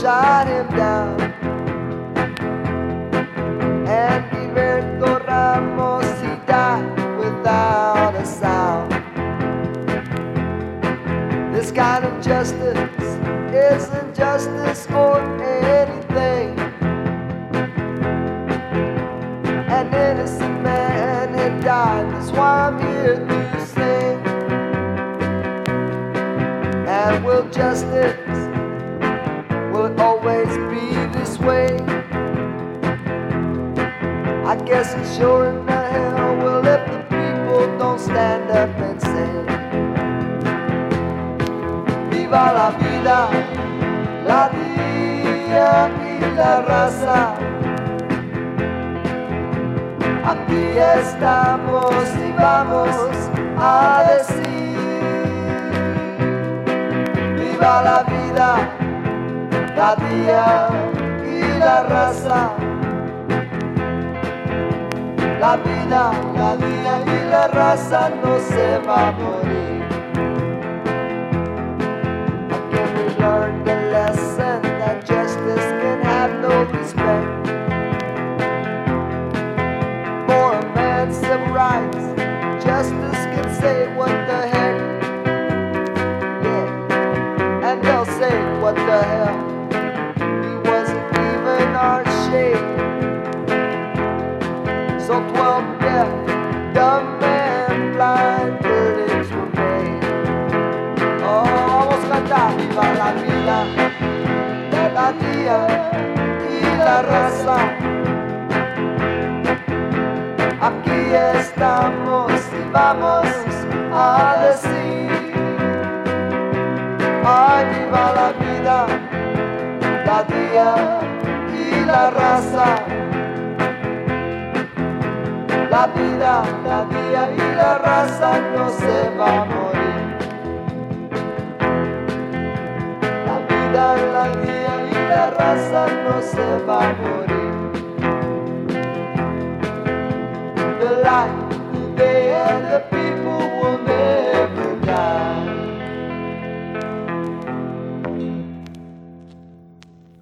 [0.00, 1.20] shot him down.
[3.86, 4.93] And Gilberto Ramos,
[11.74, 12.78] kind of justice
[13.52, 16.56] isn't justice for anything.
[19.68, 24.18] An innocent man had died, that's why I'm here to sing.
[26.86, 28.16] And will justice,
[29.72, 31.76] will it always be this way?
[34.46, 39.02] I guess it's sure in the hell will if the people don't stand up and
[39.02, 39.53] sing.
[42.24, 43.28] Viva la vida,
[44.26, 47.34] la vida y la raza.
[50.24, 50.64] Aquí
[51.00, 51.92] estamos
[52.26, 52.96] y vamos
[53.58, 54.78] a decir
[57.36, 58.48] Viva la vida,
[59.76, 60.68] la día
[61.30, 62.52] y la raza.
[65.40, 69.63] La vida, la día y la raza no se va a morir.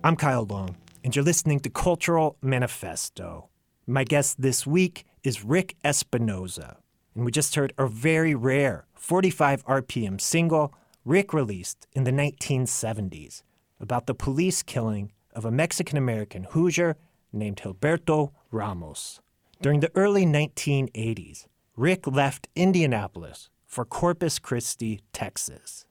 [0.04, 3.48] I'm Kyle Long, and you're listening to Cultural Manifesto.
[3.86, 6.76] My guest this week is Rick Espinosa,
[7.16, 10.72] and we just heard a very rare 45 RPM single
[11.04, 13.42] Rick released in the 1970s
[13.80, 16.96] about the police killing of a Mexican American Hoosier
[17.32, 19.20] named Gilberto Ramos.
[19.60, 25.86] During the early 1980s, Rick left Indianapolis for Corpus Christi, Texas.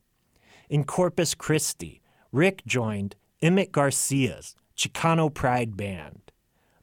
[0.69, 6.31] In Corpus Christi, Rick joined Emmett Garcia's Chicano Pride Band,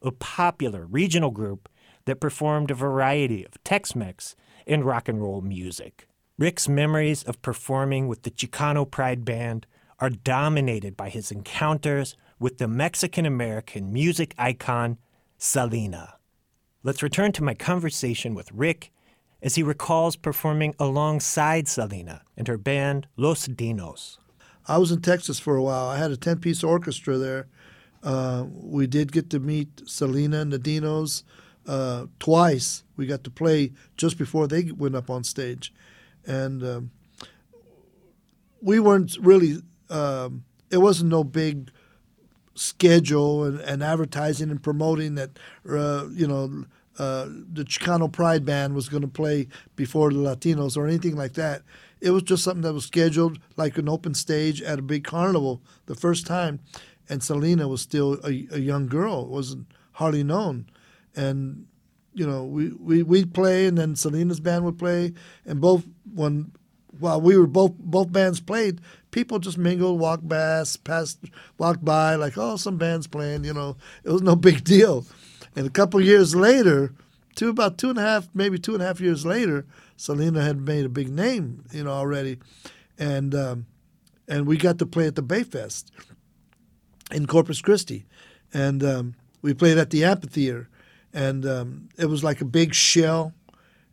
[0.01, 1.69] a popular regional group
[2.05, 4.35] that performed a variety of Tex Mex
[4.67, 6.07] and rock and roll music.
[6.37, 9.65] Rick's memories of performing with the Chicano Pride Band
[9.99, 14.97] are dominated by his encounters with the Mexican American music icon
[15.37, 16.15] Selena.
[16.83, 18.91] Let's return to my conversation with Rick
[19.41, 24.17] as he recalls performing alongside Selena and her band Los Dinos.
[24.67, 25.87] I was in Texas for a while.
[25.87, 27.47] I had a 10 piece orchestra there.
[28.01, 31.23] Uh, we did get to meet Selena and the Dinos
[31.67, 32.83] uh, twice.
[32.95, 35.73] We got to play just before they went up on stage.
[36.25, 36.91] And um,
[38.61, 39.57] we weren't really,
[39.89, 41.71] um, it wasn't no big
[42.59, 45.31] schedule and, and advertising and promoting that,
[45.69, 46.65] uh, you know,
[46.97, 49.47] uh, the Chicano Pride Band was going to play
[49.77, 51.61] before the Latinos or anything like that.
[52.01, 55.61] It was just something that was scheduled like an open stage at a big carnival
[55.85, 56.59] the first time.
[57.07, 60.65] And Selena was still a, a young girl, It wasn't hardly known.
[61.15, 61.65] And,
[62.13, 65.13] you know, we, we, we'd play and then Selena's band would play.
[65.45, 66.51] And both, when
[66.99, 68.81] while we were both both bands played,
[69.11, 71.19] people just mingled, walked past, passed,
[71.57, 73.43] walked by, like, oh, some band's playing.
[73.43, 75.05] You know, it was no big deal.
[75.55, 76.93] And a couple years later,
[77.35, 79.65] two about two and a half, maybe two and a half years later,
[79.97, 82.37] Selena had made a big name, you know, already,
[82.97, 83.65] and um,
[84.27, 85.85] and we got to play at the Bayfest
[87.11, 88.05] in Corpus Christi,
[88.53, 90.69] and um, we played at the amphitheater,
[91.13, 93.33] and um, it was like a big shell,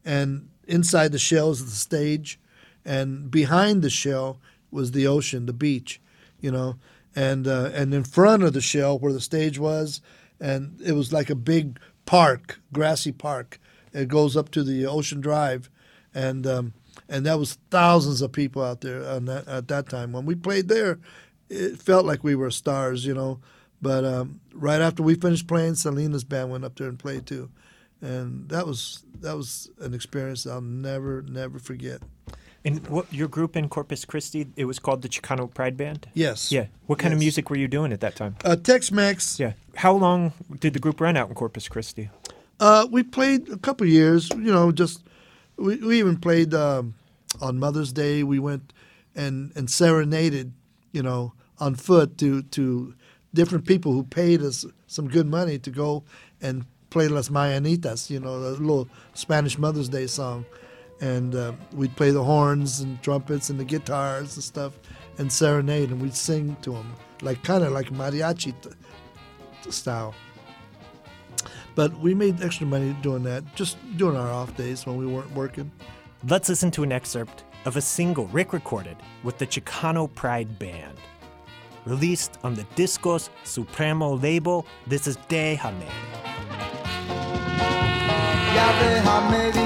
[0.04, 2.38] and inside the shell is the stage,
[2.84, 4.38] and behind the shell
[4.70, 6.00] was the ocean, the beach,
[6.40, 6.76] you know,
[7.14, 10.00] and uh, and in front of the shell where the stage was,
[10.40, 13.58] and it was like a big park, grassy park.
[13.92, 15.70] It goes up to the Ocean Drive,
[16.14, 16.74] and um,
[17.08, 20.12] and that was thousands of people out there that, at that time.
[20.12, 20.98] When we played there,
[21.48, 23.40] it felt like we were stars, you know.
[23.80, 27.50] But um, right after we finished playing, Selena's band went up there and played too,
[28.00, 32.02] and that was that was an experience I'll never never forget.
[32.66, 34.48] And what your group in Corpus Christi?
[34.56, 36.08] It was called the Chicano Pride Band.
[36.14, 36.50] Yes.
[36.50, 36.66] Yeah.
[36.86, 38.34] What kind of music were you doing at that time?
[38.44, 39.38] Uh, Tex-Mex.
[39.38, 39.52] Yeah.
[39.76, 42.10] How long did the group run out in Corpus Christi?
[42.58, 44.30] Uh, we played a couple years.
[44.30, 45.04] You know, just
[45.56, 46.94] we, we even played um,
[47.40, 48.24] on Mother's Day.
[48.24, 48.72] We went
[49.14, 50.52] and and serenaded,
[50.90, 52.94] you know, on foot to to
[53.32, 56.02] different people who paid us some good money to go
[56.42, 58.10] and play Las Mañanitas.
[58.10, 60.46] You know, the little Spanish Mother's Day song,
[61.00, 64.78] and uh, we'd play the horns and trumpets and the guitars and stuff,
[65.18, 66.92] and serenade, and we'd sing to them
[67.22, 70.14] like kind of like mariachi t- style.
[71.74, 75.30] But we made extra money doing that, just doing our off days when we weren't
[75.32, 75.70] working.
[76.28, 80.96] Let's listen to an excerpt of a single Rick recorded with the Chicano Pride Band.
[81.84, 85.86] Released on the Discos Supremo label, this is Déjame.
[88.54, 89.65] Ya déjame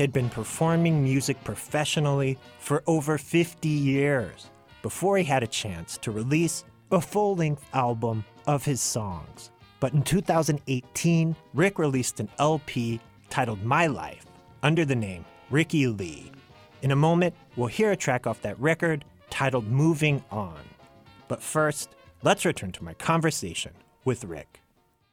[0.00, 4.48] had been performing music professionally for over 50 years
[4.82, 9.50] before he had a chance to release a full length album of his songs.
[9.78, 12.98] But in 2018, Rick released an LP
[13.28, 14.24] titled My Life
[14.62, 16.32] under the name Ricky Lee.
[16.80, 20.58] In a moment, we'll hear a track off that record titled Moving On.
[21.28, 23.72] But first, let's return to my conversation
[24.04, 24.59] with Rick.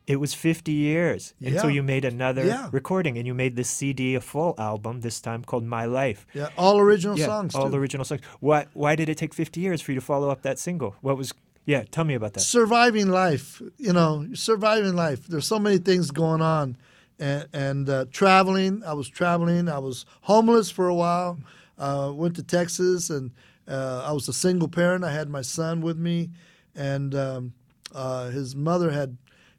[0.08, 1.76] It was 50 years until Yeah.
[1.76, 2.70] you made another Yeah.
[2.72, 6.26] recording and you made this CD, a full album, this time called My Life.
[6.34, 7.54] Yeah, all original Yeah, songs.
[7.54, 7.76] all too.
[7.76, 8.22] original songs.
[8.40, 10.96] Why, why did it take 50 years for you to follow up that single?
[11.02, 11.34] What was,
[11.66, 12.40] yeah, tell me about that.
[12.40, 13.62] surviving life.
[13.78, 15.28] You know, surviving life.
[15.28, 16.78] There's so many things going on,
[17.20, 18.84] and and uh, traveling.
[18.86, 19.68] I was traveling.
[19.68, 21.38] I was homeless for a while.
[21.78, 23.32] Uh, went to Texas, and
[23.68, 25.04] uh, I was a single parent.
[25.04, 26.30] I had my son with me,
[26.76, 27.54] and um,
[27.94, 29.18] uh, his mother had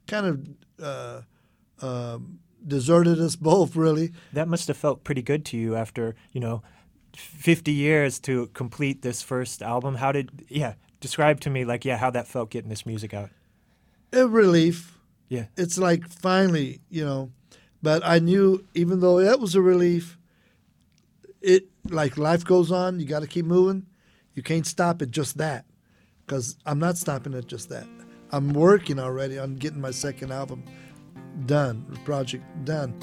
[0.08, 0.48] kind of
[0.82, 3.76] uh, um deserted us both.
[3.76, 6.62] Really, That must have felt pretty good to you after, you know,
[7.14, 9.96] 50 years to complete this first album.
[9.96, 13.30] How did, yeah, describe to me, like, yeah, how that felt getting this music out.
[14.12, 14.98] A relief.
[15.28, 15.46] Yeah.
[15.56, 17.30] It's like finally, you know.
[17.82, 20.18] But I knew even though that was a relief,
[21.40, 22.98] it like life goes on.
[22.98, 23.86] You got to keep moving.
[24.34, 25.64] You can't stop at just that,
[26.26, 27.86] because I'm not stopping at just that.
[28.30, 30.64] I'm working already on getting my second album
[31.46, 32.94] done, project done.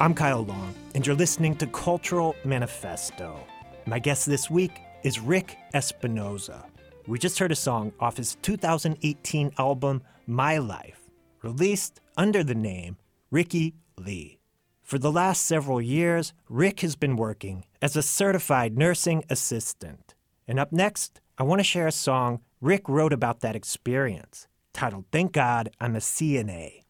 [0.00, 3.36] I'm Kyle Long, and you're listening to Cultural Manifesto.
[3.84, 6.66] My guest this week is Rick Espinoza.
[7.08, 11.10] We just heard a song off his 2018 album, My Life,
[11.42, 12.96] released under the name
[13.32, 14.38] Ricky Lee.
[14.84, 20.14] For the last several years, Rick has been working as a certified nursing assistant.
[20.46, 25.06] And up next, I want to share a song Rick wrote about that experience, titled
[25.10, 26.82] Thank God I'm a CNA.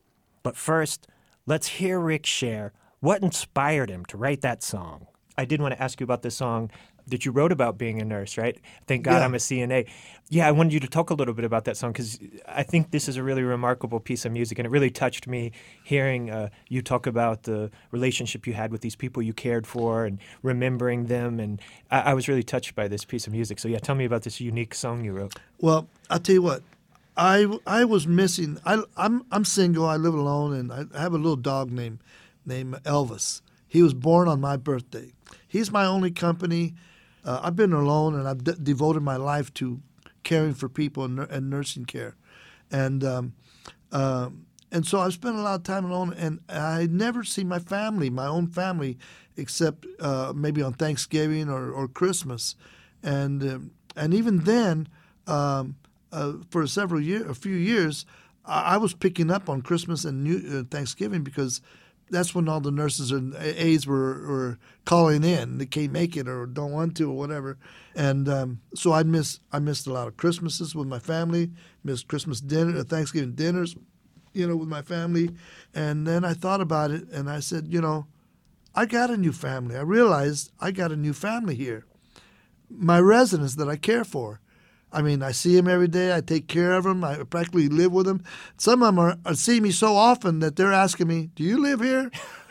[0.42, 1.08] But first,
[1.46, 5.06] let's hear Rick share what inspired him to write that song.
[5.36, 6.70] I did want to ask you about the song
[7.06, 8.58] that you wrote about being a nurse, right?
[8.86, 9.24] Thank God Yeah.
[9.24, 9.86] I'm a CNA.
[10.28, 12.90] Yeah, I wanted you to talk a little bit about that song because I think
[12.90, 16.50] this is a really remarkable piece of music, and it really touched me hearing uh,
[16.68, 21.06] you talk about the relationship you had with these people you cared for and remembering
[21.06, 21.40] them.
[21.40, 23.58] And I, I was really touched by this piece of music.
[23.58, 25.34] So, yeah, tell me about this unique song you wrote.
[25.60, 26.62] Well, I'll tell you what.
[27.16, 28.58] I, I was missing.
[28.66, 29.86] I, I'm I'm single.
[29.86, 31.98] I live alone, and I have a little dog named
[32.48, 33.42] named Elvis.
[33.66, 35.12] He was born on my birthday.
[35.46, 36.74] He's my only company.
[37.24, 39.80] Uh, I've been alone, and I've de- devoted my life to
[40.24, 42.16] caring for people and, and nursing care,
[42.70, 43.32] and um,
[43.92, 47.58] um, and so I've spent a lot of time alone, and I never see my
[47.58, 48.98] family, my own family,
[49.36, 52.56] except uh, maybe on Thanksgiving or, or Christmas,
[53.02, 54.88] and um, and even then,
[55.26, 55.76] um,
[56.12, 58.06] uh, for several year, a few years,
[58.44, 61.60] I, I was picking up on Christmas and New uh, Thanksgiving because
[62.10, 65.58] that's when all the nurses and aides were, were calling in.
[65.58, 67.58] They can't make it or don't want to or whatever,
[67.94, 71.50] and um, so I miss I missed a lot of Christmases with my family,
[71.84, 73.76] missed Christmas dinner, uh, Thanksgiving dinners,
[74.32, 75.30] you know, with my family,
[75.74, 78.06] and then I thought about it and I said, you know,
[78.74, 79.76] I got a new family.
[79.76, 81.84] I realized I got a new family here.
[82.70, 84.40] My residents that I care for.
[84.92, 86.14] I mean, I see them every day.
[86.14, 87.04] I take care of them.
[87.04, 88.22] I practically live with them.
[88.56, 91.60] Some of them are, are see me so often that they're asking me, "Do you
[91.60, 92.10] live here?"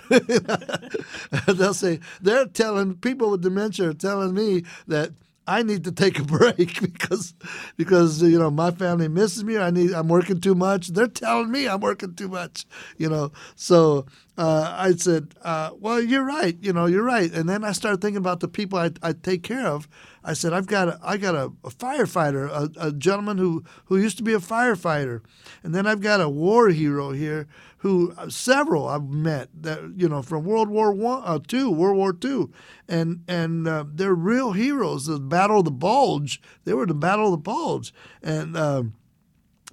[1.48, 5.12] They'll say they're telling people with dementia are telling me that
[5.48, 7.34] I need to take a break because
[7.78, 9.58] because you know my family misses me.
[9.58, 10.90] I need I'm working too much.
[10.90, 12.66] They're telling me I'm working too much.
[12.98, 14.06] You know, so
[14.38, 16.56] uh, I said, uh, well, you're right.
[16.62, 17.32] You know, you're right.
[17.32, 19.88] And then I started thinking about the people I, I take care of.
[20.24, 23.98] I said, I've got a, I got a, a firefighter, a, a gentleman who who
[23.98, 25.22] used to be a firefighter,
[25.64, 27.48] and then I've got a war hero here
[27.78, 31.98] who uh, several I've met that you know from World War One, uh, two, World
[31.98, 32.52] War Two,
[32.88, 35.06] and and uh, they're real heroes.
[35.06, 38.94] The Battle of the Bulge, they were the Battle of the Bulge, and um,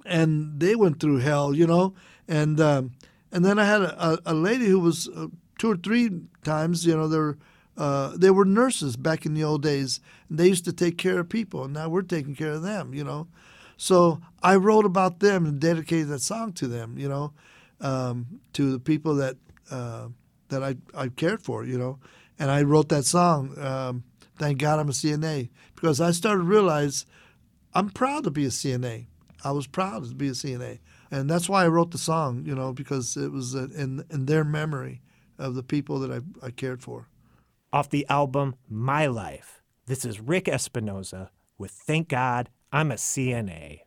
[0.05, 1.95] and they went through hell, you know,
[2.29, 2.93] and um,
[3.33, 5.29] and then I had a, a, lady who was uh,
[5.59, 6.11] two or three
[6.43, 7.37] times, you know, they're.
[7.77, 9.99] Uh, they were nurses back in the old days,
[10.29, 12.95] and they used to take care of people, and now we're taking care of them,
[12.95, 13.27] you know.
[13.77, 17.33] So I wrote about them and dedicated that song to them, you know,
[17.81, 19.37] um, to the people that
[19.70, 20.09] uh,
[20.49, 21.99] that I, I cared for, you know.
[22.39, 24.05] And I wrote that song, um,
[24.39, 27.07] Thank God I'm a CNA, because I started to realize
[27.72, 29.07] I'm proud to be a CNA.
[29.45, 30.79] I was proud to be a CNA.
[31.11, 34.27] And that's why I wrote the song, you know, because it was uh, in, in
[34.27, 35.03] their memory
[35.39, 37.09] of the people that I, I cared for.
[37.72, 43.83] Off the album My Life, this is Rick Espinoza with Thank God I'm a CNA.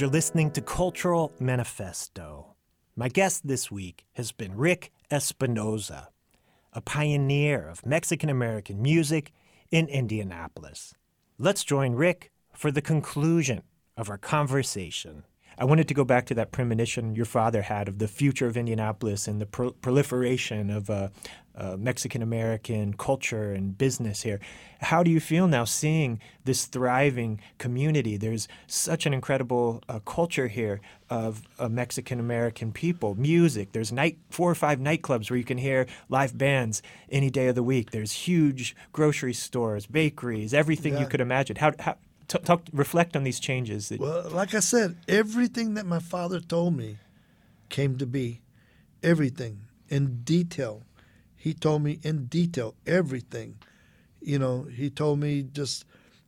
[0.00, 2.54] You're listening to Cultural Manifesto.
[2.94, 6.08] My guest this week has been Rick Espinoza,
[6.72, 9.32] a pioneer of Mexican American music
[9.70, 10.94] in Indianapolis.
[11.38, 13.62] Let's join Rick for the conclusion
[13.96, 15.24] of our conversation.
[15.60, 18.56] I wanted to go back to that premonition your father had of the future of
[18.56, 21.08] Indianapolis and the pro- proliferation of uh,
[21.56, 24.38] uh, Mexican American culture and business here.
[24.80, 28.16] How do you feel now seeing this thriving community?
[28.16, 30.80] There's such an incredible uh, culture here
[31.10, 33.72] of uh, Mexican American people, music.
[33.72, 37.56] There's night four or five nightclubs where you can hear live bands any day of
[37.56, 37.90] the week.
[37.90, 41.56] There's huge grocery stores, bakeries, everything you could imagine.
[41.56, 41.96] How, how
[42.28, 43.88] t- talk, reflect on these changes.
[43.88, 46.98] That, Well, like I said, everything that my father told me
[47.68, 48.40] came to be.
[49.02, 50.82] Everything in detail.
[51.36, 53.58] He told me in detail everything.
[54.20, 55.84] You know, he told me just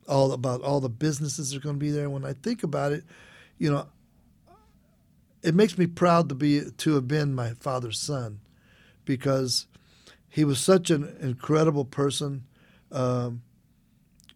[0.07, 2.05] all about all the businesses that are going to be there.
[2.05, 3.03] And when I think about it,
[3.57, 3.87] you know,
[5.43, 8.39] it makes me proud to be to have been my father's son,
[9.05, 9.67] because
[10.29, 12.45] he was such an incredible person.
[12.91, 13.41] Um,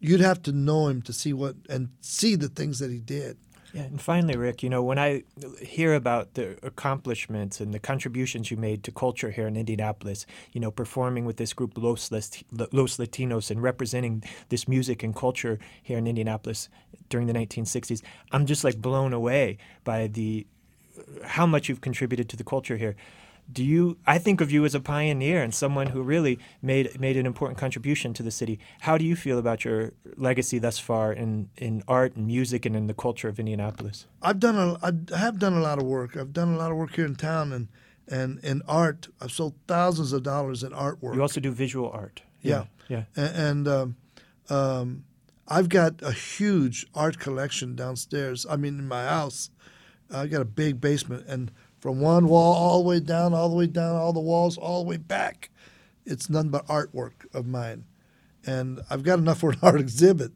[0.00, 3.36] you'd have to know him to see what and see the things that he did.
[3.72, 5.24] Yeah, and finally, Rick, you know, when I
[5.60, 10.60] hear about the accomplishments and the contributions you made to culture here in Indianapolis, you
[10.60, 16.06] know, performing with this group Los, Latinos and representing this music and culture here in
[16.06, 16.70] Indianapolis
[17.10, 20.46] during the 1960s, I'm just like blown away by the
[21.24, 22.96] how much you've contributed to the culture here.
[23.52, 23.96] Do you?
[24.06, 27.58] I think of you as a pioneer and someone who really made made an important
[27.58, 28.58] contribution to the city.
[28.80, 32.74] How do you feel about your legacy thus far in, in art and music and
[32.74, 34.06] in the culture of Indianapolis?
[34.20, 36.16] I've done a I have done a lot of work.
[36.16, 37.68] I've done a lot of work here in town and
[38.08, 39.08] and in art.
[39.20, 41.14] I've sold thousands of dollars in artwork.
[41.14, 42.22] You also do visual art.
[42.42, 43.04] yeah, yeah.
[43.16, 43.96] A- And, um,
[44.48, 45.04] um,
[45.48, 48.44] I've got a huge art collection downstairs.
[48.48, 49.50] I mean, in my house,
[50.10, 51.50] i've got a big basement, and
[51.86, 54.82] from one wall all the way down, all the way down, all the walls, all
[54.82, 55.50] the way back,
[56.04, 57.84] it's none but artwork of mine.
[58.44, 60.32] And I've got enough for an art exhibit.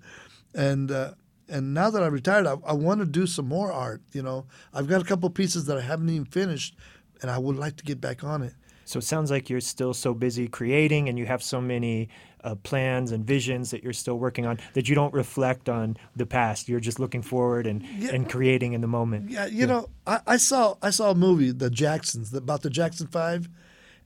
[0.55, 1.15] And uh,
[1.49, 4.01] and now that I'm retired, I, I want to do some more art.
[4.13, 6.77] You know, I've got a couple pieces that I haven't even finished,
[7.21, 8.55] and I would like to get back on it.
[8.85, 12.11] So it sounds like you're still so busy creating and you have so many
[12.45, 16.27] uh, plans and visions that you're still working on that you don't reflect on the
[16.27, 16.69] past.
[16.69, 18.11] You're just looking forward and, Yeah.
[18.15, 19.31] and creating in the moment.
[19.31, 23.07] Yeah, you know, I, I saw I saw a movie, The Jacksons, about the Jackson
[23.07, 23.49] Five,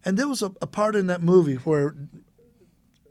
[0.05, 1.95] and there was a, a part in that movie where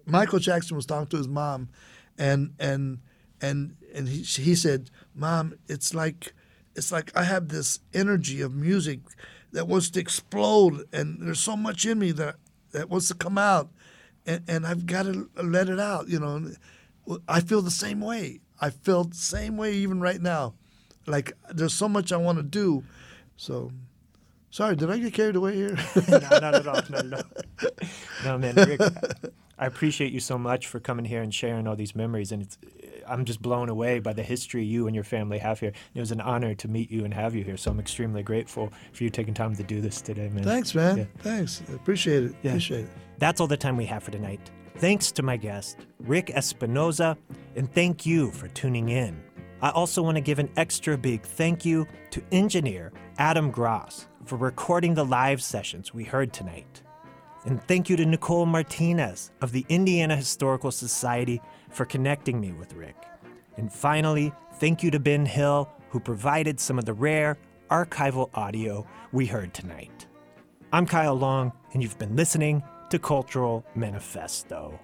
[0.06, 1.70] Michael Jackson was talking to his mom,
[2.18, 3.00] and and
[3.42, 6.34] and and he he said, "Mom, it's like
[6.76, 9.00] it's like I have this energy of music
[9.54, 12.36] that wants to explode, and there's so much in me that
[12.72, 13.70] that wants to come out,
[14.26, 16.10] and and I've got to let it out.
[16.10, 16.52] You know,
[17.28, 18.42] I feel the same way.
[18.60, 20.54] I feel the same way even right now.
[21.06, 22.84] Like there's so much I want to do,
[23.36, 23.72] so.
[24.50, 25.76] Sorry, did I get carried away here?
[26.08, 26.78] no, not at all.
[26.78, 27.22] At all.
[28.24, 28.82] No, man, Rick,
[29.58, 32.32] I appreciate you so much for coming here and sharing all these memories.
[32.32, 32.60] And it's,
[33.14, 35.72] I'm just blown away by the history you and your family have here.
[35.94, 37.58] It was an honor to meet you and have you here.
[37.58, 40.44] So I'm extremely grateful for you taking time to do this today, man.
[40.44, 40.98] Thanks, man.
[40.98, 41.06] Yeah.
[41.20, 41.62] Thanks.
[41.74, 42.36] Appreciate it.
[42.42, 42.52] Yeah.
[42.52, 42.92] Appreciate it.
[43.20, 44.40] That's all the time we have for tonight.
[44.78, 47.16] Thanks to my guest, Rick Espinoza,
[47.56, 49.22] and thank you for tuning in.
[49.62, 54.38] I also want to give an extra big thank you to engineer Adam Gross for
[54.38, 56.82] recording the live sessions we heard tonight.
[57.46, 61.42] And thank you to Nicole Martinez of the Indiana Historical Society
[61.74, 62.96] for connecting me with Rick.
[63.58, 67.38] And finally, thank you to Ben Hill, who provided some of the rare
[67.70, 70.08] archival audio we heard tonight.
[70.72, 74.80] I'm Kyle Long, and you've been listening to Cultural Manifesto.